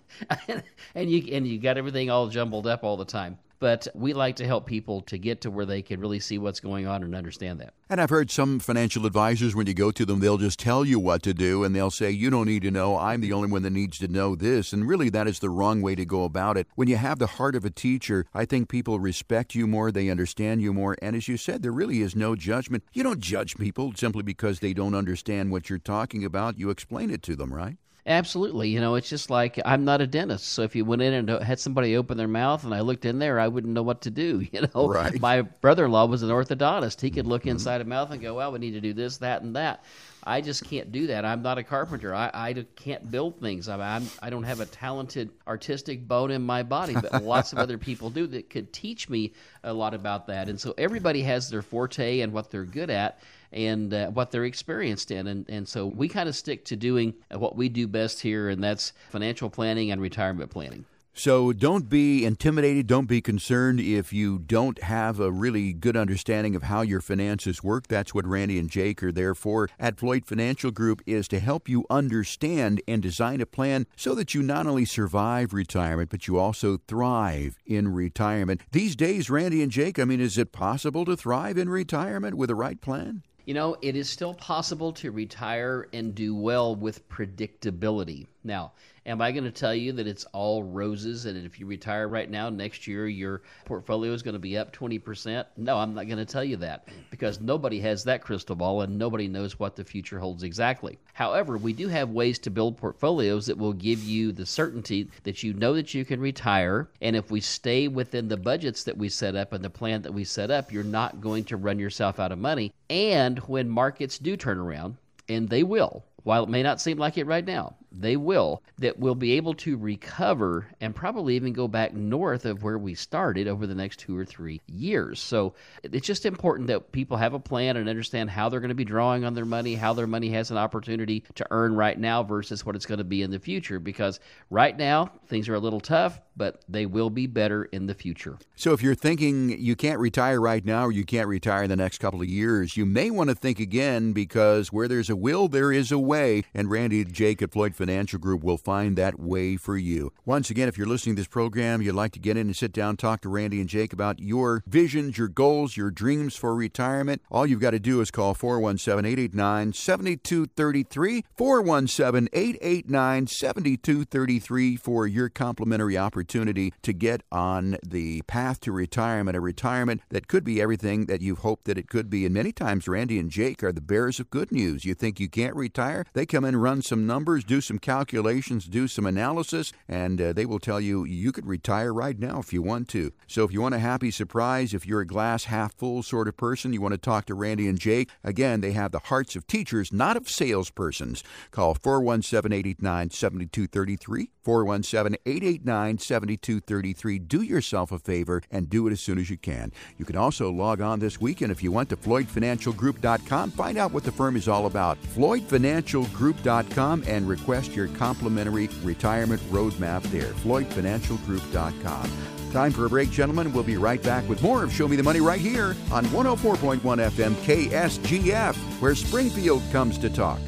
[0.96, 3.38] and you and you got everything all jumbled up all the time.
[3.60, 6.60] But we like to help people to get to where they can really see what's
[6.60, 7.74] going on and understand that.
[7.90, 11.00] And I've heard some financial advisors, when you go to them, they'll just tell you
[11.00, 12.98] what to do and they'll say, You don't need to know.
[12.98, 14.74] I'm the only one that needs to know this.
[14.74, 16.68] And really, that is the wrong way to go about it.
[16.76, 20.10] When you have the heart of a teacher, I think people respect you more, they
[20.10, 20.96] understand you more.
[21.02, 22.84] And as you said, there really is no judgment.
[22.94, 26.60] You don't judge people simply because they don't understand what you're talking about.
[26.60, 27.78] You explain it to them, right?
[28.08, 28.70] Absolutely.
[28.70, 30.48] You know, it's just like I'm not a dentist.
[30.48, 33.20] So if you went in and had somebody open their mouth and I looked in
[33.20, 34.46] there, I wouldn't know what to do.
[34.58, 35.20] You know, right.
[35.20, 37.02] my brother in law was an orthodontist.
[37.02, 37.50] He could look mm-hmm.
[37.50, 39.84] inside a mouth and go, well, we need to do this, that, and that.
[40.24, 41.26] I just can't do that.
[41.26, 42.16] I'm not a carpenter.
[42.16, 43.68] I, I can't build things.
[43.68, 47.60] I'm, I'm I don't have a talented artistic bone in my body, but lots of
[47.60, 50.50] other people do that could teach me a lot about that.
[50.50, 53.20] And so everybody has their forte and what they're good at
[53.52, 55.28] and uh, what they're experienced in.
[55.28, 58.64] And, and so we kind of stick to doing what we do best here, and
[58.64, 60.86] that's financial planning and retirement planning.
[61.18, 62.86] So don't be intimidated.
[62.86, 67.64] Don't be concerned if you don't have a really good understanding of how your finances
[67.64, 67.88] work.
[67.88, 71.68] That's what Randy and Jake are there for at Floyd Financial Group is to help
[71.68, 76.38] you understand and design a plan so that you not only survive retirement, but you
[76.38, 78.62] also thrive in retirement.
[78.72, 82.50] These days, Randy and Jake, I mean, is it possible to thrive in retirement with
[82.50, 83.24] the right plan?
[83.48, 88.28] You know, it is still possible to retire and do well with predictability.
[88.44, 88.74] Now,
[89.08, 92.30] Am I going to tell you that it's all roses and if you retire right
[92.30, 95.46] now, next year your portfolio is going to be up 20%?
[95.56, 98.98] No, I'm not going to tell you that because nobody has that crystal ball and
[98.98, 101.00] nobody knows what the future holds exactly.
[101.14, 105.42] However, we do have ways to build portfolios that will give you the certainty that
[105.42, 106.90] you know that you can retire.
[107.02, 110.14] And if we stay within the budgets that we set up and the plan that
[110.14, 112.74] we set up, you're not going to run yourself out of money.
[112.90, 114.98] And when markets do turn around,
[115.30, 119.00] and they will, while it may not seem like it right now, they will, that
[119.00, 123.48] we'll be able to recover and probably even go back north of where we started
[123.48, 125.20] over the next two or three years.
[125.20, 128.76] So it's just important that people have a plan and understand how they're going to
[128.76, 132.24] be drawing on their money, how their money has an opportunity to earn right now
[132.24, 133.80] versus what it's going to be in the future.
[133.80, 134.20] Because
[134.50, 138.38] right now, things are a little tough, but they will be better in the future.
[138.56, 141.76] So if you're thinking you can't retire right now or you can't retire in the
[141.76, 145.48] next couple of years, you may want to think again because where there's a will,
[145.48, 146.44] there is a way.
[146.54, 150.12] And Randy Jake at Floyd Financial Group will find that way for you.
[150.26, 152.74] Once again, if you're listening to this program, you'd like to get in and sit
[152.74, 157.22] down, talk to Randy and Jake about your visions, your goals, your dreams for retirement,
[157.30, 161.24] all you've got to do is call 417 889 7233.
[161.36, 169.42] 417 889 7233 for your complimentary opportunity to get on the path to retirement, a
[169.42, 172.26] retirement that could be everything that you've hoped that it could be.
[172.26, 174.86] And many times, Randy and Jake are the bearers of good news.
[174.86, 176.06] You think you can't retire?
[176.14, 180.46] They come in, run some numbers, do some calculations, do some analysis, and uh, they
[180.46, 183.12] will tell you you could retire right now if you want to.
[183.28, 186.38] So if you want a happy surprise, if you're a glass half full sort of
[186.38, 189.46] person, you want to talk to Randy and Jake, again, they have the hearts of
[189.46, 191.22] teachers, not of salespersons.
[191.52, 194.30] Call 417 889 7233.
[194.48, 197.20] 417 889 7233.
[197.20, 199.74] Do yourself a favor and do it as soon as you can.
[199.98, 203.52] You can also log on this weekend if you want to FloydFinancialGroup.com.
[203.52, 205.02] Find out what the firm is all about.
[205.02, 210.34] FloydFinancialGroup.com and request your complimentary retirement roadmap there.
[210.34, 212.12] FloydFinancialGroup.com.
[212.52, 213.52] Time for a break, gentlemen.
[213.52, 216.80] We'll be right back with more of Show Me the Money right here on 104.1
[216.80, 220.40] FM KSGF, where Springfield comes to talk.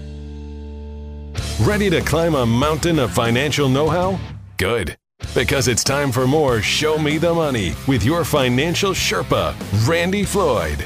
[1.61, 4.19] Ready to climb a mountain of financial know how?
[4.57, 4.95] Good.
[5.35, 9.53] Because it's time for more Show Me the Money with your financial Sherpa,
[9.87, 10.85] Randy Floyd.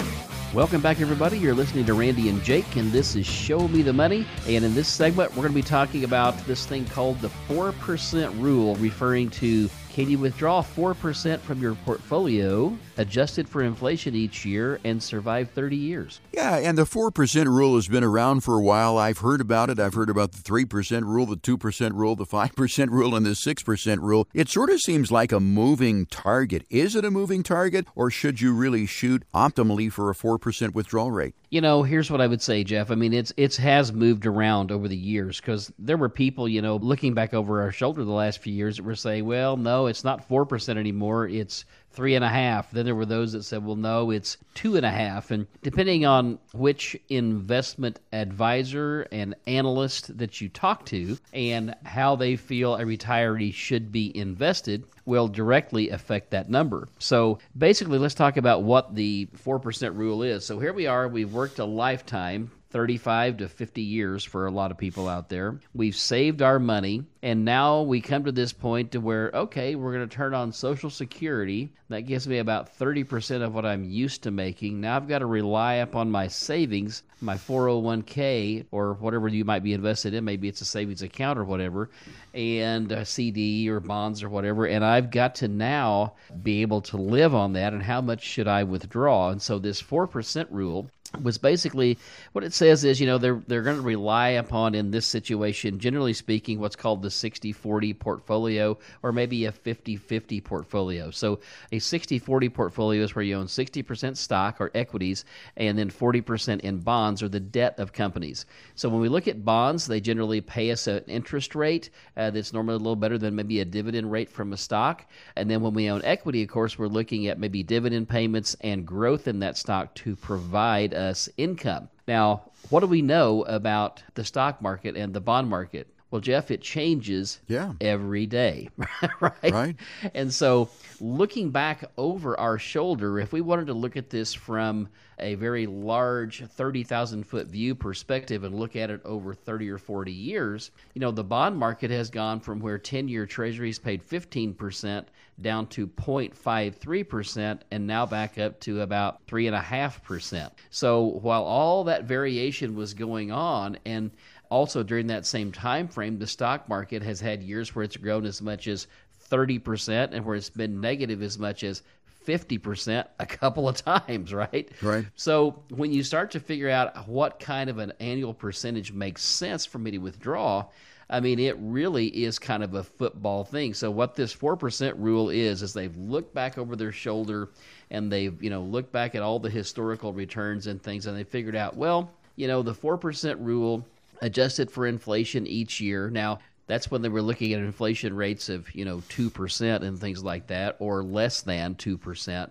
[0.54, 1.40] Welcome back, everybody.
[1.40, 4.24] You're listening to Randy and Jake, and this is Show Me the Money.
[4.48, 8.40] And in this segment, we're going to be talking about this thing called the 4%
[8.40, 14.80] rule, referring to can you withdraw 4% from your portfolio, adjusted for inflation each year,
[14.84, 16.22] and survive 30 years?
[16.32, 18.98] Yeah, and the 4% rule has been around for a while.
[18.98, 19.80] I've heard about it.
[19.80, 23.98] I've heard about the 3% rule, the 2% rule, the 5% rule, and the 6%
[24.02, 24.28] rule.
[24.34, 26.66] It sort of seems like a moving target.
[26.70, 31.12] Is it a moving target, or should you really shoot optimally for a 4% withdrawal
[31.12, 31.36] rate?
[31.50, 32.90] You know, here's what I would say, Jeff.
[32.90, 36.64] I mean, it's it's has moved around over the years because there were people, you
[36.64, 39.86] know, looking back over our shoulder the last few years that were saying, well, no,
[39.86, 41.28] it's not 4% anymore.
[41.28, 42.72] It's three and a half.
[42.72, 45.32] Then there were those that said, well, no, it's two and a half.
[45.32, 52.36] And depending on which investment advisor and analyst that you talk to and how they
[52.36, 56.88] feel a retiree should be invested, will directly affect that number.
[57.00, 60.46] So basically, let's talk about what the 4% rule is.
[60.46, 64.72] So here we are, we've worked a lifetime 35 to 50 years for a lot
[64.72, 65.60] of people out there.
[65.76, 69.94] We've saved our money, and now we come to this point to where, okay, we're
[69.94, 71.72] going to turn on Social Security.
[71.90, 74.82] That gives me about 30% of what I'm used to making.
[74.82, 79.74] Now I've got to rely upon my savings, my 401k, or whatever you might be
[79.74, 80.26] invested in.
[80.26, 81.92] Maybe it's a savings account or whatever,
[82.34, 84.66] and a CD or bonds or whatever.
[84.66, 87.74] And I've got to now be able to live on that.
[87.74, 89.30] And how much should I withdraw?
[89.30, 90.90] And so this 4% rule
[91.22, 91.98] was basically
[92.32, 95.78] what it says is you know they're they're going to rely upon in this situation
[95.78, 101.12] generally speaking what's called the 60-40 portfolio or maybe a 50-50 portfolio.
[101.12, 101.40] So
[101.72, 106.80] a 60-40 portfolio is where you own 60% stock or equities and then 40% in
[106.80, 108.46] bonds or the debt of companies.
[108.76, 112.54] So when we look at bonds they generally pay us an interest rate uh, that's
[112.54, 115.06] normally a little better than maybe a dividend rate from a stock.
[115.36, 118.86] And then when we own equity of course we're looking at maybe dividend payments and
[118.86, 121.90] growth in that stock to provide us income.
[122.08, 125.93] Now, what do we know about the stock market and the bond market?
[126.14, 127.74] Well, Jeff, it changes yeah.
[127.82, 128.70] every day,
[129.20, 129.34] right?
[129.52, 129.76] Right.
[130.14, 130.70] And so,
[131.02, 135.66] looking back over our shoulder, if we wanted to look at this from a very
[135.66, 141.00] large 30,000 foot view perspective and look at it over 30 or 40 years, you
[141.00, 145.06] know, the bond market has gone from where 10 year treasuries paid 15%
[145.42, 150.52] down to 0.53% and now back up to about 3.5%.
[150.70, 154.12] So, while all that variation was going on, and
[154.54, 158.24] also during that same time frame, the stock market has had years where it's grown
[158.24, 158.86] as much as
[159.32, 161.82] 30% and where it's been negative as much as
[162.28, 164.70] 50% a couple of times, right?
[164.80, 165.06] Right.
[165.16, 169.66] So when you start to figure out what kind of an annual percentage makes sense
[169.66, 170.66] for me to withdraw,
[171.10, 173.74] I mean, it really is kind of a football thing.
[173.74, 177.50] So what this 4% rule is, is they've looked back over their shoulder
[177.90, 181.24] and they've, you know, looked back at all the historical returns and things and they
[181.24, 183.86] figured out, well, you know, the 4% rule
[184.24, 186.10] adjusted for inflation each year.
[186.10, 190.24] Now, that's when they were looking at inflation rates of, you know, 2% and things
[190.24, 192.50] like that, or less than 2%.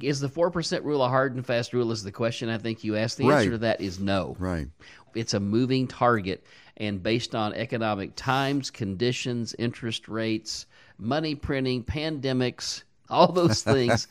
[0.00, 1.92] Is the 4% rule a hard and fast rule?
[1.92, 3.18] Is the question I think you asked.
[3.18, 3.38] The Right.
[3.40, 4.36] answer to that is no.
[4.38, 4.68] Right.
[5.14, 6.46] It's a moving target,
[6.78, 10.64] and based on economic times, conditions, interest rates,
[10.98, 14.08] money printing, pandemics, all those things,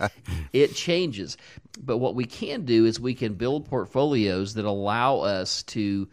[0.53, 1.37] it changes.
[1.83, 6.07] But what we can do is we can build portfolios that allow us to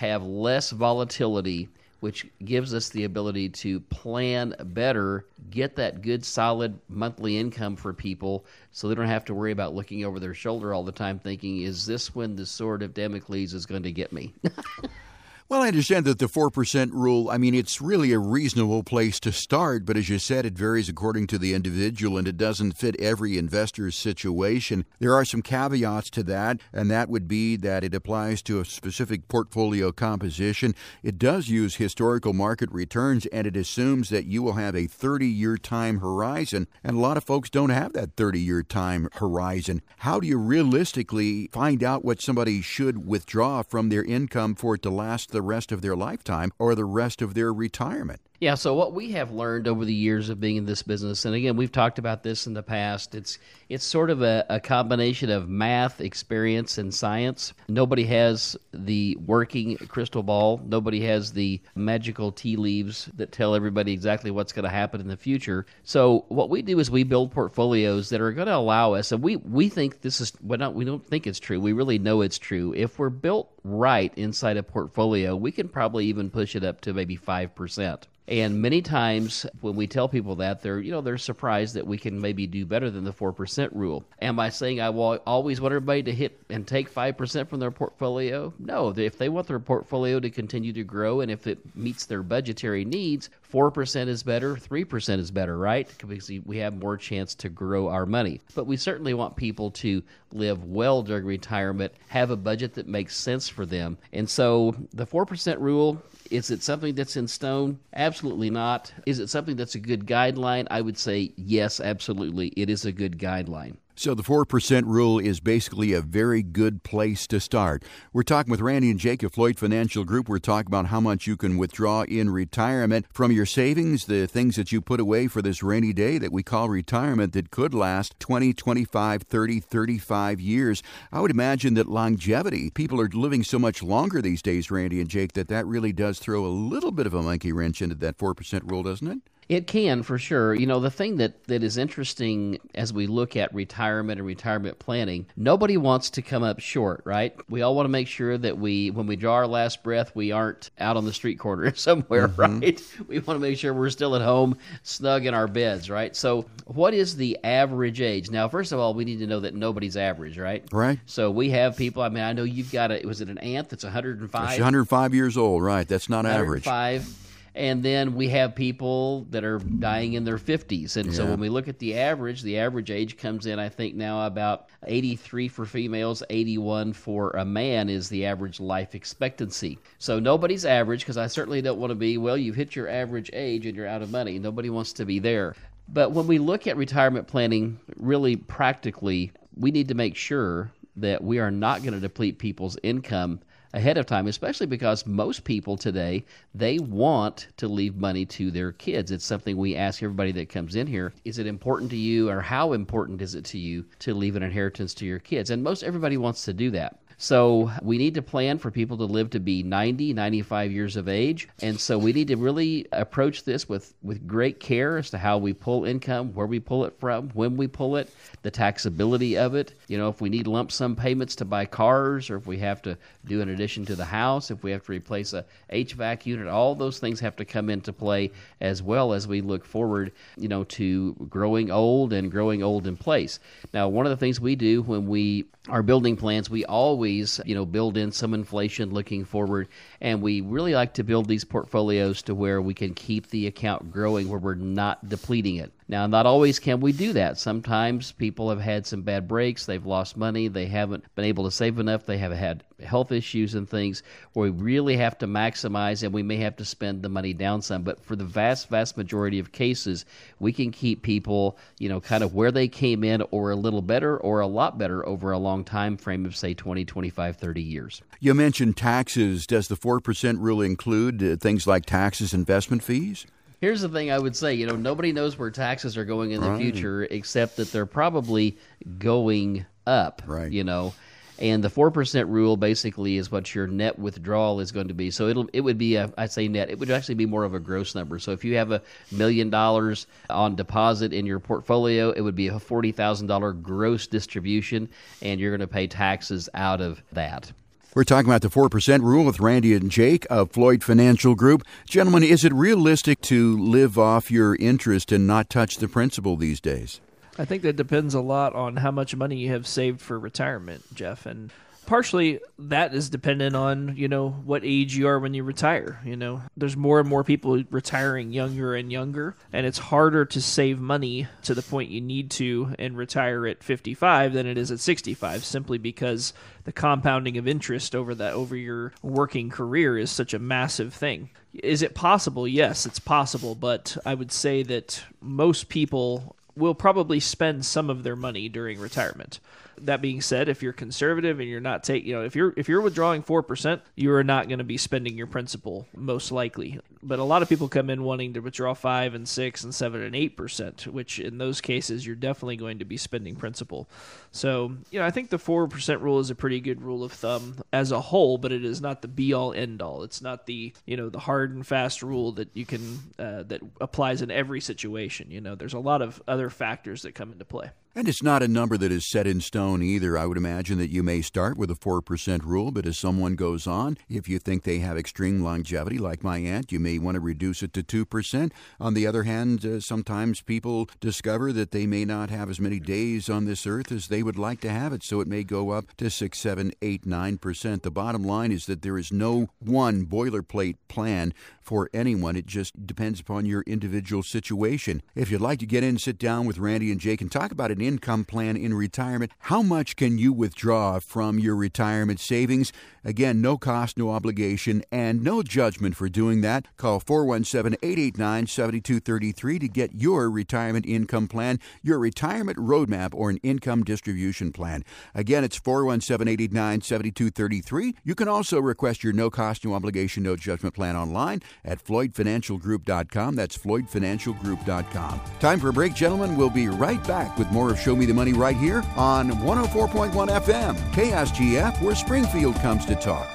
[0.00, 1.68] have less volatility,
[2.00, 7.92] which gives us the ability to plan better, get that good, solid monthly income for
[7.92, 11.18] people so they don't have to worry about looking over their shoulder all the time
[11.18, 14.32] thinking, is this when the sword of Damocles is going to get me?
[15.50, 19.32] Well, I understand that the 4% rule, I mean, it's really a reasonable place to
[19.32, 22.94] start, but as you said, it varies according to the individual and it doesn't fit
[23.00, 24.84] every investor's situation.
[25.00, 28.64] There are some caveats to that, and that would be that it applies to a
[28.64, 30.72] specific portfolio composition.
[31.02, 35.26] It does use historical market returns and it assumes that you will have a 30
[35.26, 39.82] year time horizon, and a lot of folks don't have that 30 year time horizon.
[39.96, 44.82] How do you realistically find out what somebody should withdraw from their income for it
[44.82, 48.20] to last the rest of their lifetime or the rest of their retirement?
[48.40, 51.34] Yeah, so what we have learned over the years of being in this business, and
[51.34, 55.28] again, we've talked about this in the past, it's it's sort of a, a combination
[55.28, 57.52] of math, experience, and science.
[57.68, 60.58] Nobody has the working crystal ball.
[60.64, 65.08] Nobody has the magical tea leaves that tell everybody exactly what's going to happen in
[65.08, 65.66] the future.
[65.84, 69.22] So what we do is we build portfolios that are going to allow us, and
[69.22, 71.60] we, we think this is, well, not, we don't think it's true.
[71.60, 72.72] We really know it's true.
[72.74, 76.94] If we're built right inside a portfolio, we can probably even push it up to
[76.94, 78.02] maybe 5%.
[78.30, 81.98] And many times when we tell people that, they're you know they're surprised that we
[81.98, 84.04] can maybe do better than the four percent rule.
[84.22, 87.58] Am I saying I will always want everybody to hit and take five percent from
[87.58, 88.54] their portfolio?
[88.60, 88.94] No.
[88.96, 92.84] If they want their portfolio to continue to grow and if it meets their budgetary
[92.84, 95.88] needs, four percent is better, three percent is better, right?
[95.98, 98.40] Because we have more chance to grow our money.
[98.54, 103.16] But we certainly want people to live well during retirement, have a budget that makes
[103.16, 103.98] sense for them.
[104.12, 107.78] And so the four percent rule is it something that's in stone?
[107.94, 108.92] Absolutely not.
[109.06, 110.66] Is it something that's a good guideline?
[110.70, 112.48] I would say yes, absolutely.
[112.48, 113.76] It is a good guideline.
[114.00, 117.84] So the 4% rule is basically a very good place to start.
[118.14, 120.26] We're talking with Randy and Jake of Floyd Financial Group.
[120.26, 124.56] We're talking about how much you can withdraw in retirement from your savings, the things
[124.56, 128.18] that you put away for this rainy day that we call retirement that could last
[128.20, 130.82] 20, 25, 30, 35 years.
[131.12, 135.10] I would imagine that longevity, people are living so much longer these days, Randy and
[135.10, 138.16] Jake, that that really does throw a little bit of a monkey wrench into that
[138.16, 139.18] 4% rule, doesn't it?
[139.50, 140.54] It can for sure.
[140.54, 144.78] You know, the thing that, that is interesting as we look at retirement and retirement
[144.78, 147.34] planning, nobody wants to come up short, right?
[147.48, 150.30] We all want to make sure that we, when we draw our last breath, we
[150.30, 152.60] aren't out on the street corner somewhere, mm-hmm.
[152.60, 152.80] right?
[153.08, 156.14] We want to make sure we're still at home, snug in our beds, right?
[156.14, 158.30] So, what is the average age?
[158.30, 160.64] Now, first of all, we need to know that nobody's average, right?
[160.70, 161.00] Right.
[161.06, 163.68] So, we have people, I mean, I know you've got a, was it an aunt
[163.68, 164.50] that's 105?
[164.50, 165.88] She's 105 years old, right?
[165.88, 166.66] That's not average.
[166.66, 167.29] 105.
[167.54, 170.96] And then we have people that are dying in their 50s.
[170.96, 173.96] And so when we look at the average, the average age comes in, I think,
[173.96, 179.78] now about 83 for females, 81 for a man is the average life expectancy.
[179.98, 183.30] So nobody's average, because I certainly don't want to be, well, you've hit your average
[183.32, 184.38] age and you're out of money.
[184.38, 185.56] Nobody wants to be there.
[185.88, 191.24] But when we look at retirement planning, really practically, we need to make sure that
[191.24, 193.40] we are not going to deplete people's income
[193.72, 198.72] ahead of time especially because most people today they want to leave money to their
[198.72, 199.10] kids.
[199.10, 201.12] It's something we ask everybody that comes in here.
[201.24, 204.42] Is it important to you or how important is it to you to leave an
[204.42, 205.50] inheritance to your kids?
[205.50, 209.04] And most everybody wants to do that so we need to plan for people to
[209.04, 211.50] live to be 90, 95 years of age.
[211.60, 215.36] And so we need to really approach this with, with great care as to how
[215.36, 218.08] we pull income, where we pull it from, when we pull it,
[218.40, 219.74] the taxability of it.
[219.86, 222.80] You know, if we need lump sum payments to buy cars or if we have
[222.82, 222.96] to
[223.26, 226.74] do an addition to the house, if we have to replace a HVAC unit, all
[226.74, 228.30] those things have to come into play
[228.62, 232.96] as well as we look forward, you know, to growing old and growing old in
[232.96, 233.40] place.
[233.74, 237.54] Now, one of the things we do when we are building plans, we always, you
[237.54, 239.68] know, build in some inflation looking forward,
[240.00, 243.90] and we really like to build these portfolios to where we can keep the account
[243.90, 245.72] growing, where we're not depleting it.
[245.90, 247.36] Now, not always can we do that.
[247.36, 251.50] Sometimes people have had some bad breaks, they've lost money, they haven't been able to
[251.50, 256.02] save enough, they have had health issues and things where we really have to maximize
[256.02, 257.82] and we may have to spend the money down some.
[257.82, 260.04] But for the vast, vast majority of cases,
[260.38, 263.82] we can keep people, you know, kind of where they came in or a little
[263.82, 267.62] better or a lot better over a long time frame of, say, 20, 25, 30
[267.62, 268.02] years.
[268.20, 269.46] You mentioned taxes.
[269.46, 273.26] Does the 4% rule include uh, things like taxes, investment fees?
[273.58, 276.42] Here's the thing I would say, you know, nobody knows where taxes are going in
[276.42, 278.58] the future except that they're probably
[278.98, 280.52] going up, Right.
[280.52, 280.92] you know.
[281.40, 285.10] And the 4% rule basically is what your net withdrawal is going to be.
[285.10, 286.70] So it'll it would be a I'd say net.
[286.70, 288.18] It would actually be more of a gross number.
[288.18, 292.48] So if you have a million dollars on deposit in your portfolio, it would be
[292.48, 294.88] a $40,000 gross distribution
[295.22, 297.52] and you're going to pay taxes out of that.
[297.92, 301.64] We're talking about the 4% rule with Randy and Jake of Floyd Financial Group.
[301.88, 306.60] Gentlemen, is it realistic to live off your interest and not touch the principal these
[306.60, 307.00] days?
[307.40, 310.84] I think that depends a lot on how much money you have saved for retirement,
[310.94, 311.50] Jeff, and
[311.86, 316.16] partially that is dependent on you know what age you are when you retire you
[316.16, 316.42] know.
[316.54, 321.28] There's more and more people retiring younger and younger and it's harder to save money
[321.44, 325.42] to the point you need to and retire at 55 than it is at 65
[325.42, 326.34] simply because
[326.64, 331.30] the compounding of interest over that over your working career is such a massive thing.
[331.54, 332.46] Is it possible?
[332.46, 338.02] Yes it's possible but i would say that most people will probably spend some of
[338.02, 339.40] their money during retirement.
[339.82, 342.68] That being said, if you're conservative and you're not taking, you know, if you're if
[342.68, 346.80] you're withdrawing four percent, you are not going to be spending your principal most likely.
[347.02, 350.02] But a lot of people come in wanting to withdraw five and six and seven
[350.02, 353.88] and eight percent, which in those cases you're definitely going to be spending principal.
[354.32, 357.12] So you know, I think the four percent rule is a pretty good rule of
[357.12, 360.02] thumb as a whole, but it is not the be all end all.
[360.02, 363.62] It's not the you know the hard and fast rule that you can uh, that
[363.80, 365.30] applies in every situation.
[365.30, 367.70] You know, there's a lot of other factors that come into play.
[367.92, 370.16] And it's not a number that is set in stone either.
[370.16, 373.66] I would imagine that you may start with a 4% rule, but as someone goes
[373.66, 377.20] on, if you think they have extreme longevity, like my aunt, you may want to
[377.20, 378.52] reduce it to 2%.
[378.78, 382.78] On the other hand, uh, sometimes people discover that they may not have as many
[382.78, 385.70] days on this earth as they would like to have it, so it may go
[385.70, 387.82] up to 6, 7, 8, 9%.
[387.82, 392.36] The bottom line is that there is no one boilerplate plan for anyone.
[392.36, 395.02] It just depends upon your individual situation.
[395.16, 397.72] If you'd like to get in, sit down with Randy and Jake and talk about
[397.80, 402.72] an income plan in retirement, how much can you withdraw from your retirement savings?
[403.04, 406.66] Again, no cost, no obligation, and no judgment for doing that.
[406.76, 413.38] Call 417 889 7233 to get your retirement income plan, your retirement roadmap, or an
[413.38, 414.84] income distribution plan.
[415.14, 417.96] Again, it's 417 889 7233.
[418.04, 423.34] You can also request your no cost, no obligation, no judgment plan online at FloydFinancialGroup.com.
[423.34, 425.20] That's FloydFinancialGroup.com.
[425.40, 426.36] Time for a break, gentlemen.
[426.36, 430.12] We'll be right back with more of Show Me the Money right here on 104.1
[430.12, 433.28] FM, KSGF, where Springfield comes to talk.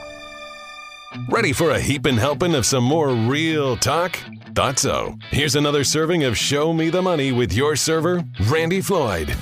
[1.30, 4.20] Ready for a heaping helping of some more real talk?
[4.54, 5.18] Thought so.
[5.32, 9.36] Here's another serving of Show Me the Money with your server, Randy Floyd.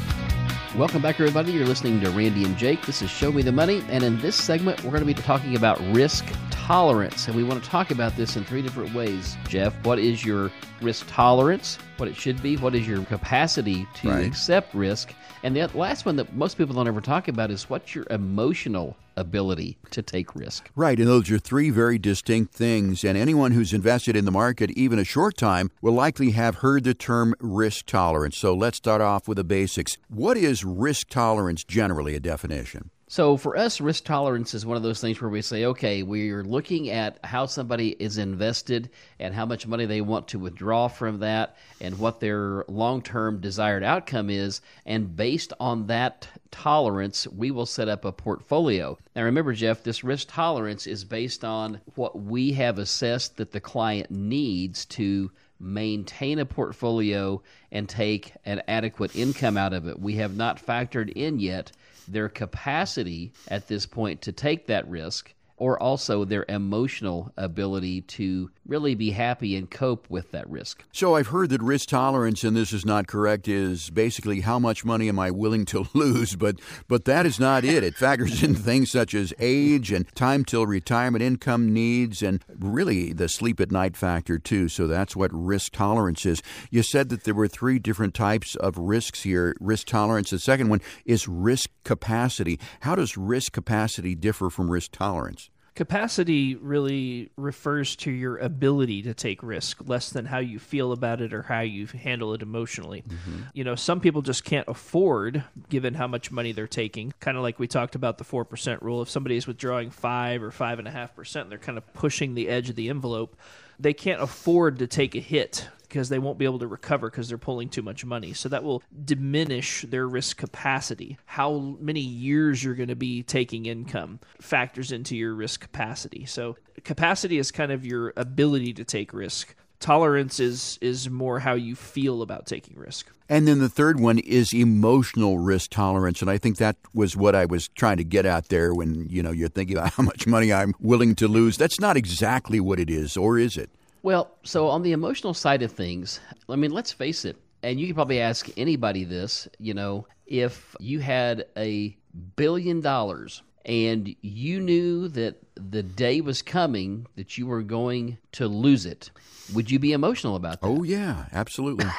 [0.76, 1.52] Welcome back, everybody.
[1.52, 2.84] You're listening to Randy and Jake.
[2.88, 5.56] This is Show Me the Money, and in this segment, we're going to be talking
[5.56, 9.38] about risk tolerance, and we want to talk about this in three different ways.
[9.48, 10.50] Jeff, what is your
[10.82, 11.78] risk tolerance?
[11.98, 12.58] What it should be?
[12.58, 14.26] What is your capacity to Right.
[14.26, 15.14] accept risk?
[15.44, 18.96] And the last one that most people don't ever talk about is what's your emotional
[19.18, 20.72] ability to take risk?
[20.74, 23.04] Right, and those are three very distinct things.
[23.04, 26.86] And anyone who's invested in the market even a short time will likely have heard
[26.86, 28.38] the term risk tolerance.
[28.38, 29.98] So let's start off with the basics.
[30.08, 32.90] What is risk tolerance generally, a definition?
[33.14, 36.44] So for us, risk tolerance is one of those things where we say, okay, we're
[36.44, 38.90] looking at how somebody is invested
[39.20, 43.40] and how much money they want to withdraw from that and what their long term
[43.40, 44.62] desired outcome is.
[44.88, 48.98] And based on that tolerance, we will set up a portfolio.
[49.16, 53.62] Now remember, Jeff, this risk tolerance is based on what we have assessed that the
[53.62, 60.00] client needs to maintain a portfolio and take an adequate income out of it.
[60.00, 61.72] We have not factored in yet
[62.08, 68.50] their capacity at this point to take that risk or also their emotional ability to
[68.66, 70.84] really be happy and cope with that risk.
[70.92, 74.86] So I've heard that risk tolerance, and this is not correct, is basically how much
[74.86, 77.84] money am I willing to lose, but but that is not it.
[77.84, 83.14] It factors in things such as age and time till retirement income needs and really
[83.14, 84.70] the sleep at night factor too.
[84.70, 86.42] So that's what risk tolerance is.
[86.70, 89.56] You said that there were three different types of risks here.
[89.60, 90.30] Risk tolerance.
[90.30, 92.60] The second one is risk capacity.
[92.82, 95.50] How does risk capacity differ from risk tolerance?
[95.76, 101.20] Capacity really refers to your ability to take risk, less than how you feel about
[101.20, 103.04] it or how you handle it emotionally.
[103.08, 103.42] Mm-hmm.
[103.56, 107.12] You know, some people just can't afford, given how much money they're taking.
[107.20, 109.02] Kind of like we talked about the four percent rule.
[109.02, 112.36] If somebody is withdrawing five or five and a half percent, they're kind of pushing
[112.36, 113.36] the edge of the envelope.
[113.80, 117.30] They can't afford to take a hit because they won't be able to recover because
[117.30, 118.34] they're pulling too much money.
[118.34, 121.20] So that will diminish their risk capacity.
[121.28, 126.26] How many years you're going to be taking income factors into your risk capacity.
[126.26, 129.54] So capacity is kind of your ability to take risk.
[129.80, 133.12] Tolerance is is more how you feel about taking risk.
[133.30, 136.22] And then the third one is emotional risk tolerance.
[136.22, 139.22] And I think that was what I was trying to get at there when, you
[139.22, 141.58] know, you're thinking about how much money I'm willing to lose.
[141.58, 143.70] That's not exactly what it is, or is it?
[144.04, 147.88] Well, so on the emotional side of things, I mean, let's face it, and you
[147.88, 151.98] can probably ask anybody this, you know, if you had a
[152.36, 158.48] billion dollars and you knew that the day was coming that you were going to
[158.48, 159.10] lose it,
[159.54, 160.68] would you be emotional about that?
[160.68, 161.88] Oh yeah, absolutely.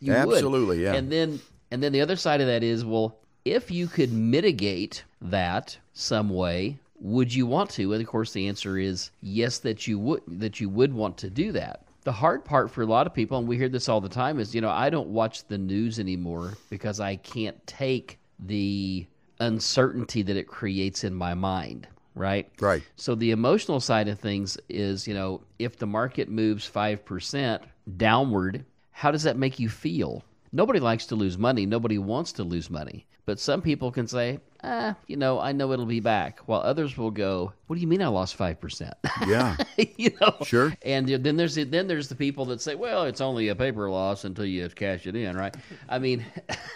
[0.00, 0.34] You would.
[0.34, 0.94] absolutely, yeah.
[0.94, 1.40] And then
[1.72, 6.28] and then the other side of that is, well, if you could mitigate that some
[6.28, 7.92] way, would you want to?
[7.92, 11.30] And of course the answer is yes that you would that you would want to
[11.30, 11.84] do that.
[12.04, 14.38] The hard part for a lot of people, and we hear this all the time,
[14.38, 19.06] is you know, I don't watch the news anymore because I can't take the
[19.40, 22.50] uncertainty that it creates in my mind, right?
[22.60, 22.82] Right.
[22.96, 27.60] So the emotional side of things is, you know, if the market moves 5%
[27.96, 30.24] downward, how does that make you feel?
[30.52, 31.66] Nobody likes to lose money.
[31.66, 33.06] Nobody wants to lose money.
[33.26, 36.40] But some people can say, ah, you know, I know it'll be back.
[36.46, 38.92] While others will go, what do you mean I lost 5%?
[39.26, 39.56] Yeah.
[39.76, 40.36] you know?
[40.44, 40.72] Sure.
[40.82, 44.24] And then there's then there's the people that say, well, it's only a paper loss
[44.24, 45.54] until you cash it in, right?
[45.88, 46.24] I mean,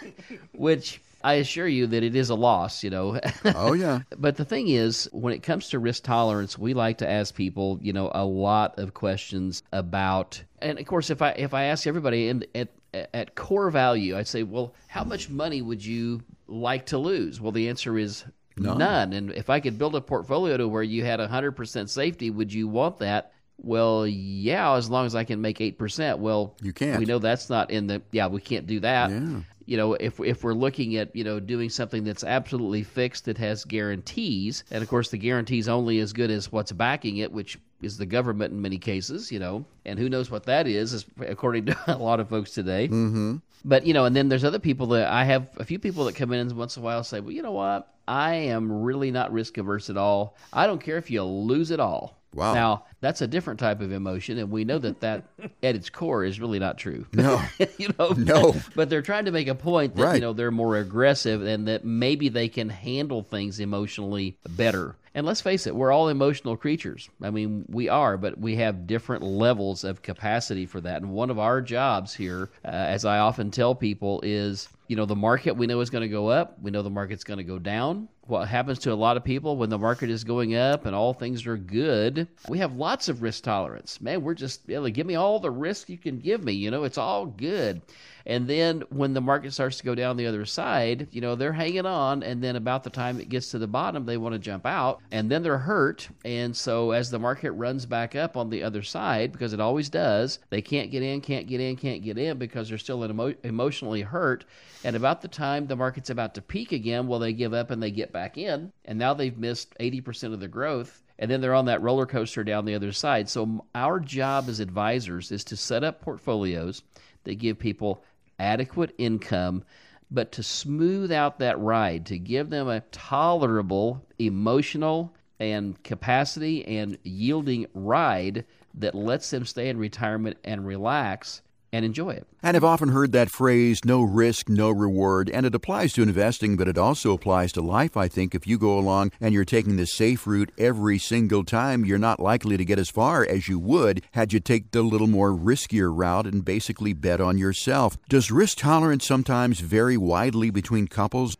[0.53, 3.19] which I assure you that it is a loss, you know.
[3.45, 4.01] Oh yeah.
[4.17, 7.79] But the thing is, when it comes to risk tolerance, we like to ask people,
[7.81, 10.41] you know, a lot of questions about.
[10.61, 14.27] And of course, if I if I ask everybody in, at at core value, I'd
[14.27, 17.41] say, well, how much money would you like to lose?
[17.41, 18.25] Well, the answer is
[18.57, 19.13] none.
[19.13, 22.53] And if I could build a portfolio to where you had hundred percent safety, would
[22.53, 23.31] you want that?
[23.57, 26.19] Well, yeah, as long as I can make eight percent.
[26.19, 26.99] Well, You can't.
[26.99, 28.01] We know that's not in the.
[28.11, 29.41] Yeah, we can't do that Yeah.
[29.65, 33.37] You know if if we're looking at you know doing something that's absolutely fixed that
[33.37, 37.57] has guarantees and of course the guarantees only as good as what's backing it which
[37.81, 41.65] is the government in many cases you know and who knows what that is, according
[41.65, 42.87] to a lot of folks today.
[42.87, 43.37] Mm-hmm.
[43.65, 46.15] but you know and then there's other people that i have a few people that
[46.15, 47.89] come in and once in a while say well you know what?
[48.05, 50.35] I am really not risk averse at all.
[50.51, 52.53] I don't care if you lose it all Wow.
[52.53, 55.23] now that's a different type of emotion and we know that that
[55.63, 57.41] at its core is really not true No.
[57.77, 58.55] you know No.
[58.75, 60.15] but they're trying to make a point that Right.
[60.15, 65.25] you know they're more aggressive and that maybe they can handle things emotionally better and
[65.27, 69.23] let's face it we're all emotional creatures i mean we are but we have different
[69.23, 73.51] levels of capacity for that and one of our jobs here uh, as i often
[73.51, 76.71] tell people is you know the market we know is going to go up we
[76.71, 79.69] know the market's going to go down what happens to a lot of people when
[79.69, 82.27] the market is going up and all things are good.
[82.47, 83.99] We have lots of risk tolerance.
[84.01, 86.71] Man we're just yeah, like, give me all the risk you can give me you
[86.71, 87.81] know it's all good
[88.25, 91.53] And then when the market starts to go down the other side, you know, they're
[91.53, 92.23] hanging on.
[92.23, 95.01] And then about the time it gets to the bottom, they want to jump out.
[95.11, 96.07] And then they're hurt.
[96.23, 99.89] And so as the market runs back up on the other side, because it always
[99.89, 103.35] does, they can't get in, can't get in, can't get in because they're still emo-
[103.43, 104.45] emotionally hurt.
[104.83, 107.81] And about the time the market's about to peak again, well, they give up and
[107.81, 108.71] they get back in.
[108.85, 112.43] And now they've missed 80% of the growth and then they're on that roller coaster
[112.43, 113.29] down the other side.
[113.29, 116.81] So our job as advisors is to set up portfolios
[117.23, 118.03] that give people
[118.39, 119.63] adequate income,
[120.09, 126.97] but to smooth out that ride, to give them a tolerable emotional and capacity and
[127.03, 131.41] yielding ride that lets them stay in retirement and relax
[131.73, 132.27] and enjoy it.
[132.43, 136.55] And I've often heard that phrase, no risk, no reward, and it applies to investing,
[136.55, 138.35] but it also applies to life, I think.
[138.35, 142.19] If you go along and you're taking the safe route every single time, you're not
[142.19, 145.91] likely to get as far as you would had you take the little more riskier
[145.93, 147.97] route and basically bet on yourself.
[148.07, 151.35] Does risk tolerance sometimes vary widely between couples?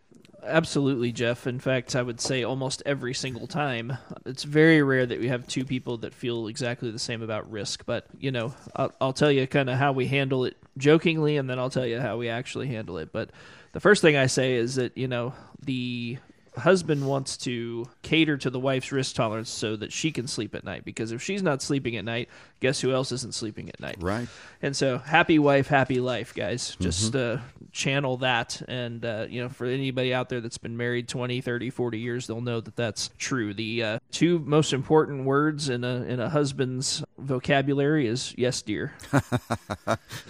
[0.46, 1.48] Absolutely, Jeff.
[1.48, 3.98] In fact, I would say almost every single time.
[4.26, 7.86] It's very rare that we have two people that feel exactly the same about risk.
[7.86, 11.50] But, you know, I'll, I'll tell you kind of how we handle it jokingly, and
[11.50, 13.12] then I'll tell you how we actually handle it.
[13.12, 13.30] But
[13.72, 16.18] the first thing I say is that, you know, the
[16.58, 20.64] husband wants to cater to the wife's risk tolerance so that she can sleep at
[20.64, 22.30] night because if she's not sleeping at night
[22.60, 23.98] guess who else isn't sleeping at night?
[24.00, 24.28] Right.
[24.62, 26.78] And so happy wife happy life guys.
[26.80, 27.40] Just mm-hmm.
[27.40, 31.42] uh, channel that and uh, you know for anybody out there that's been married 20
[31.42, 33.54] 30 40 years they'll know that that's true.
[33.54, 38.94] The uh, two most important words in a in a husband's vocabulary is yes dear.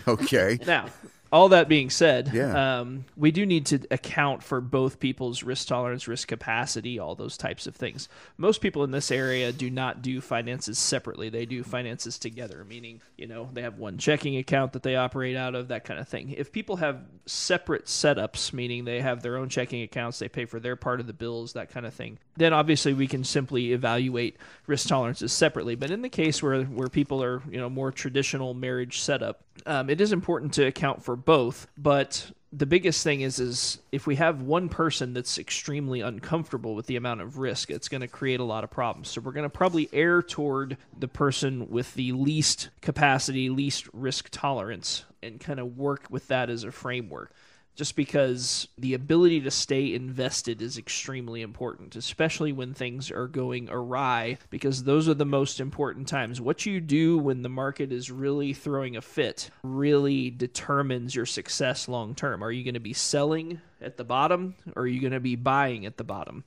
[0.07, 0.59] Okay.
[0.65, 0.87] Now
[1.33, 2.81] all that being said, yeah.
[2.81, 7.37] um, we do need to account for both people's risk tolerance, risk capacity, all those
[7.37, 8.07] types of things.
[8.37, 12.63] Most people in this area do not do finances separately; they do finances together.
[12.63, 15.99] Meaning, you know, they have one checking account that they operate out of, that kind
[15.99, 16.29] of thing.
[16.29, 20.59] If people have separate setups, meaning they have their own checking accounts, they pay for
[20.59, 24.37] their part of the bills, that kind of thing, then obviously we can simply evaluate
[24.67, 25.73] risk tolerances separately.
[25.73, 29.89] But in the case where where people are, you know, more traditional marriage setup, um,
[29.89, 34.15] it is important to account for both, but the biggest thing is is if we
[34.17, 38.39] have one person that's extremely uncomfortable with the amount of risk, it's going to create
[38.39, 39.09] a lot of problems.
[39.09, 44.29] So we're going to probably err toward the person with the least capacity, least risk
[44.31, 47.33] tolerance, and kind of work with that as a framework
[47.75, 53.69] just because the ability to stay invested is extremely important, especially when things are going
[53.69, 56.39] awry, because those are the most important times.
[56.39, 61.87] What you do when the market is really throwing a fit really determines your success
[61.87, 62.43] long term.
[62.43, 65.35] Are you going to be selling at the bottom or are you going to be
[65.35, 66.43] buying at the bottom?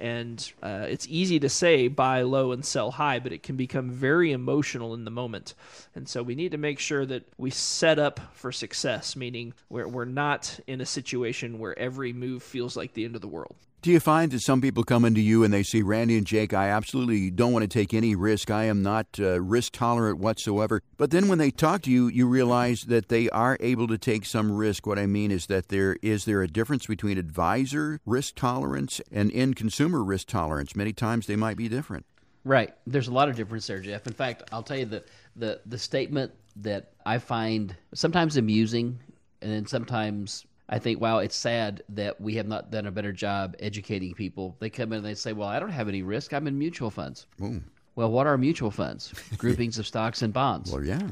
[0.00, 3.90] And uh, it's easy to say buy low and sell high, but it can become
[3.90, 5.54] very emotional in the moment.
[5.94, 9.86] And so we need to make sure that we set up for success, meaning we're,
[9.86, 13.56] we're not in a situation where every move feels like the end of the world.
[13.82, 16.52] Do you find that some people come into you and they see Randy and Jake,
[16.52, 18.50] I absolutely don't want to take any risk.
[18.50, 20.82] I am not uh, risk tolerant whatsoever.
[20.98, 24.26] But then when they talk to you, you realize that they are able to take
[24.26, 24.86] some risk.
[24.86, 29.32] What I mean is that there is there a difference between advisor risk tolerance and
[29.32, 30.76] end consumer risk tolerance?
[30.76, 32.04] Many times they might be different.
[32.44, 32.74] Right.
[32.86, 34.06] There's a lot of difference there, Jeff.
[34.06, 35.04] In fact, I'll tell you the
[35.36, 38.98] the, the statement that I find sometimes amusing
[39.40, 43.10] and then sometimes I think, wow, it's sad that we have not done a better
[43.10, 44.56] job educating people.
[44.60, 46.32] They come in and they say, well, I don't have any risk.
[46.32, 47.26] I'm in mutual funds.
[47.42, 47.60] Ooh.
[47.96, 49.12] Well, what are mutual funds?
[49.36, 50.70] Groupings of stocks and bonds.
[50.70, 51.02] Well, yeah.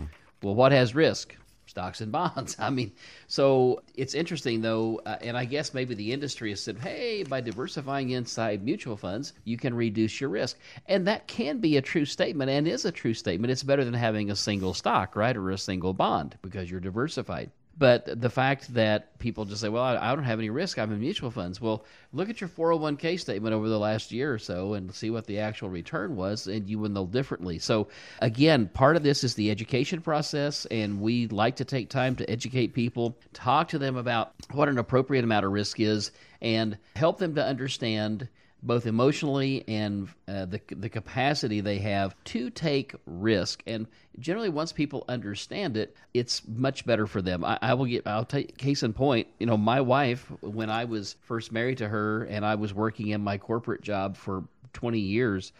[0.44, 1.36] Well, what has risk?
[1.66, 2.54] Stocks and bonds.
[2.60, 2.92] I mean,
[3.26, 7.40] so it's interesting though, uh, and I guess maybe the industry has said, hey, by
[7.40, 10.56] diversifying inside mutual funds, you can reduce your risk.
[10.86, 13.50] And that can be a true statement and is a true statement.
[13.50, 17.50] It's better than having a single stock, right, or a single bond because you're diversified.
[17.78, 20.98] But the fact that people just say, well, I, don't have any risk, I'm in
[20.98, 21.60] mutual funds.
[21.60, 25.26] Well, look at your 401k statement over the last year or so and see what
[25.26, 27.60] the actual return was, and you will know differently.
[27.60, 27.86] So,
[28.18, 32.28] again, part of this is the education process, and we like to take time to
[32.28, 36.10] educate people, talk to them about what an appropriate amount of risk is,
[36.42, 38.28] and help them to understand
[38.62, 43.62] both emotionally and uh, the the capacity they have to take risk.
[43.66, 43.86] And
[44.18, 47.44] generally, once people understand it, it's much better for them.
[47.44, 48.06] I, I will get.
[48.06, 49.28] I'll take case in point.
[49.38, 53.08] You know, my wife, when I was first married to her, and I was working
[53.08, 55.52] in my corporate job for twenty years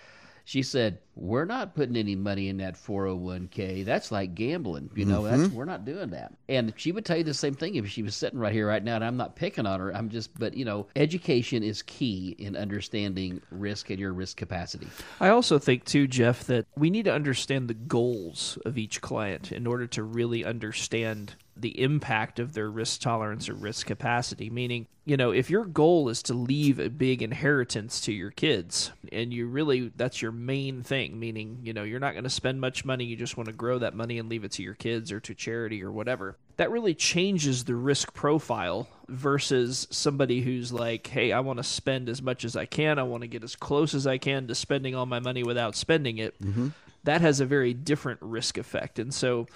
[0.48, 3.84] she said, "We're not putting any money in that 401k.
[3.84, 4.88] That's like gambling.
[4.94, 5.42] You know, mm-hmm.
[5.42, 8.02] that's we're not doing that." And she would tell you the same thing if she
[8.02, 8.94] was sitting right here right now.
[8.94, 9.94] And I'm not picking on her.
[9.94, 14.88] I'm just, but you know, education is key in understanding risk and your risk capacity.
[15.20, 19.52] I also think too, Jeff, that we need to understand the goals of each client
[19.52, 24.50] in order to really understand the impact of their risk tolerance or risk capacity.
[24.50, 28.90] Meaning, you know, if your goal is to leave a big inheritance to your kids
[29.10, 32.60] and you really, that's your main thing, meaning, you know, you're not going to spend
[32.60, 35.10] much money, you just want to grow that money and leave it to your kids
[35.10, 36.36] or to charity or whatever.
[36.58, 42.10] That really changes the risk profile versus somebody who's like, hey, I want to spend
[42.10, 42.98] as much as I can.
[42.98, 45.74] I want to get as close as I can to spending all my money without
[45.74, 46.38] spending it.
[46.42, 46.68] Mm-hmm.
[47.04, 48.98] That has a very different risk effect.
[48.98, 49.46] And so,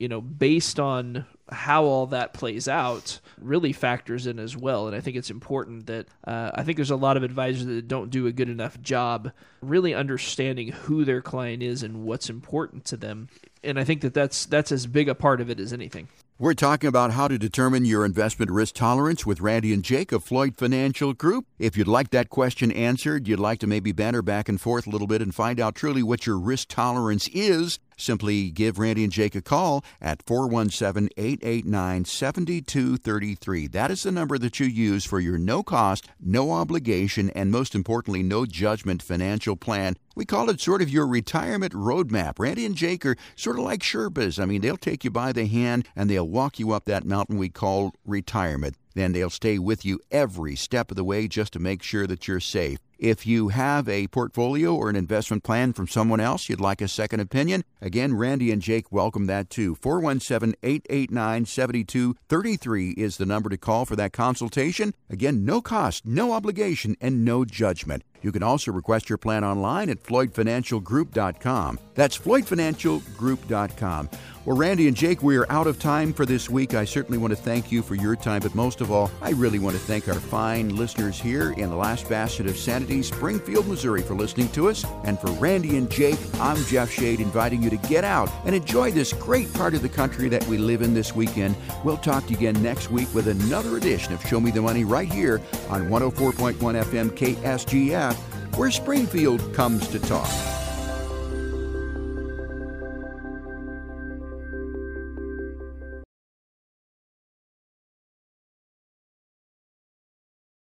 [0.00, 4.86] you know, based on how all that plays out, really factors in as well.
[4.86, 7.86] And I think it's important that uh, I think there's a lot of advisors that
[7.86, 9.30] don't do a good enough job
[9.60, 13.28] really understanding who their client is and what's important to them.
[13.62, 16.08] And I think that that's that's as big a part of it as anything.
[16.38, 20.24] We're talking about how to determine your investment risk tolerance with Randy and Jake of
[20.24, 21.44] Floyd Financial Group.
[21.58, 24.90] If you'd like that question answered, you'd like to maybe banter back and forth a
[24.90, 29.12] little bit and find out truly what your risk tolerance is, simply give Randy and
[29.12, 33.66] Jake a call at 417 889 7233.
[33.68, 37.74] That is the number that you use for your no cost, no obligation, and most
[37.74, 39.96] importantly, no judgment financial plan.
[40.16, 42.38] We call it sort of your retirement roadmap.
[42.38, 44.42] Randy and Jake are sort of like Sherpas.
[44.42, 47.38] I mean, they'll take you by the hand and they'll walk you up that mountain
[47.38, 48.76] we call retirement.
[48.94, 52.26] Then they'll stay with you every step of the way just to make sure that
[52.26, 52.78] you're safe.
[52.98, 56.88] If you have a portfolio or an investment plan from someone else you'd like a
[56.88, 59.74] second opinion, again, Randy and Jake welcome that too.
[59.76, 64.92] 417 889 7233 is the number to call for that consultation.
[65.08, 68.02] Again, no cost, no obligation, and no judgment.
[68.20, 71.78] You can also request your plan online at FloydFinancialGroup.com.
[71.94, 74.10] That's FloydFinancialGroup.com.
[74.46, 76.72] Well, Randy and Jake, we are out of time for this week.
[76.72, 79.58] I certainly want to thank you for your time, but most of all, I really
[79.58, 84.00] want to thank our fine listeners here in the last bastion of sanity, Springfield, Missouri,
[84.00, 84.86] for listening to us.
[85.04, 88.90] And for Randy and Jake, I'm Jeff Shade, inviting you to get out and enjoy
[88.90, 91.54] this great part of the country that we live in this weekend.
[91.84, 94.84] We'll talk to you again next week with another edition of Show Me the Money
[94.84, 98.14] right here on 104.1 FM KSGF,
[98.56, 100.30] where Springfield comes to talk.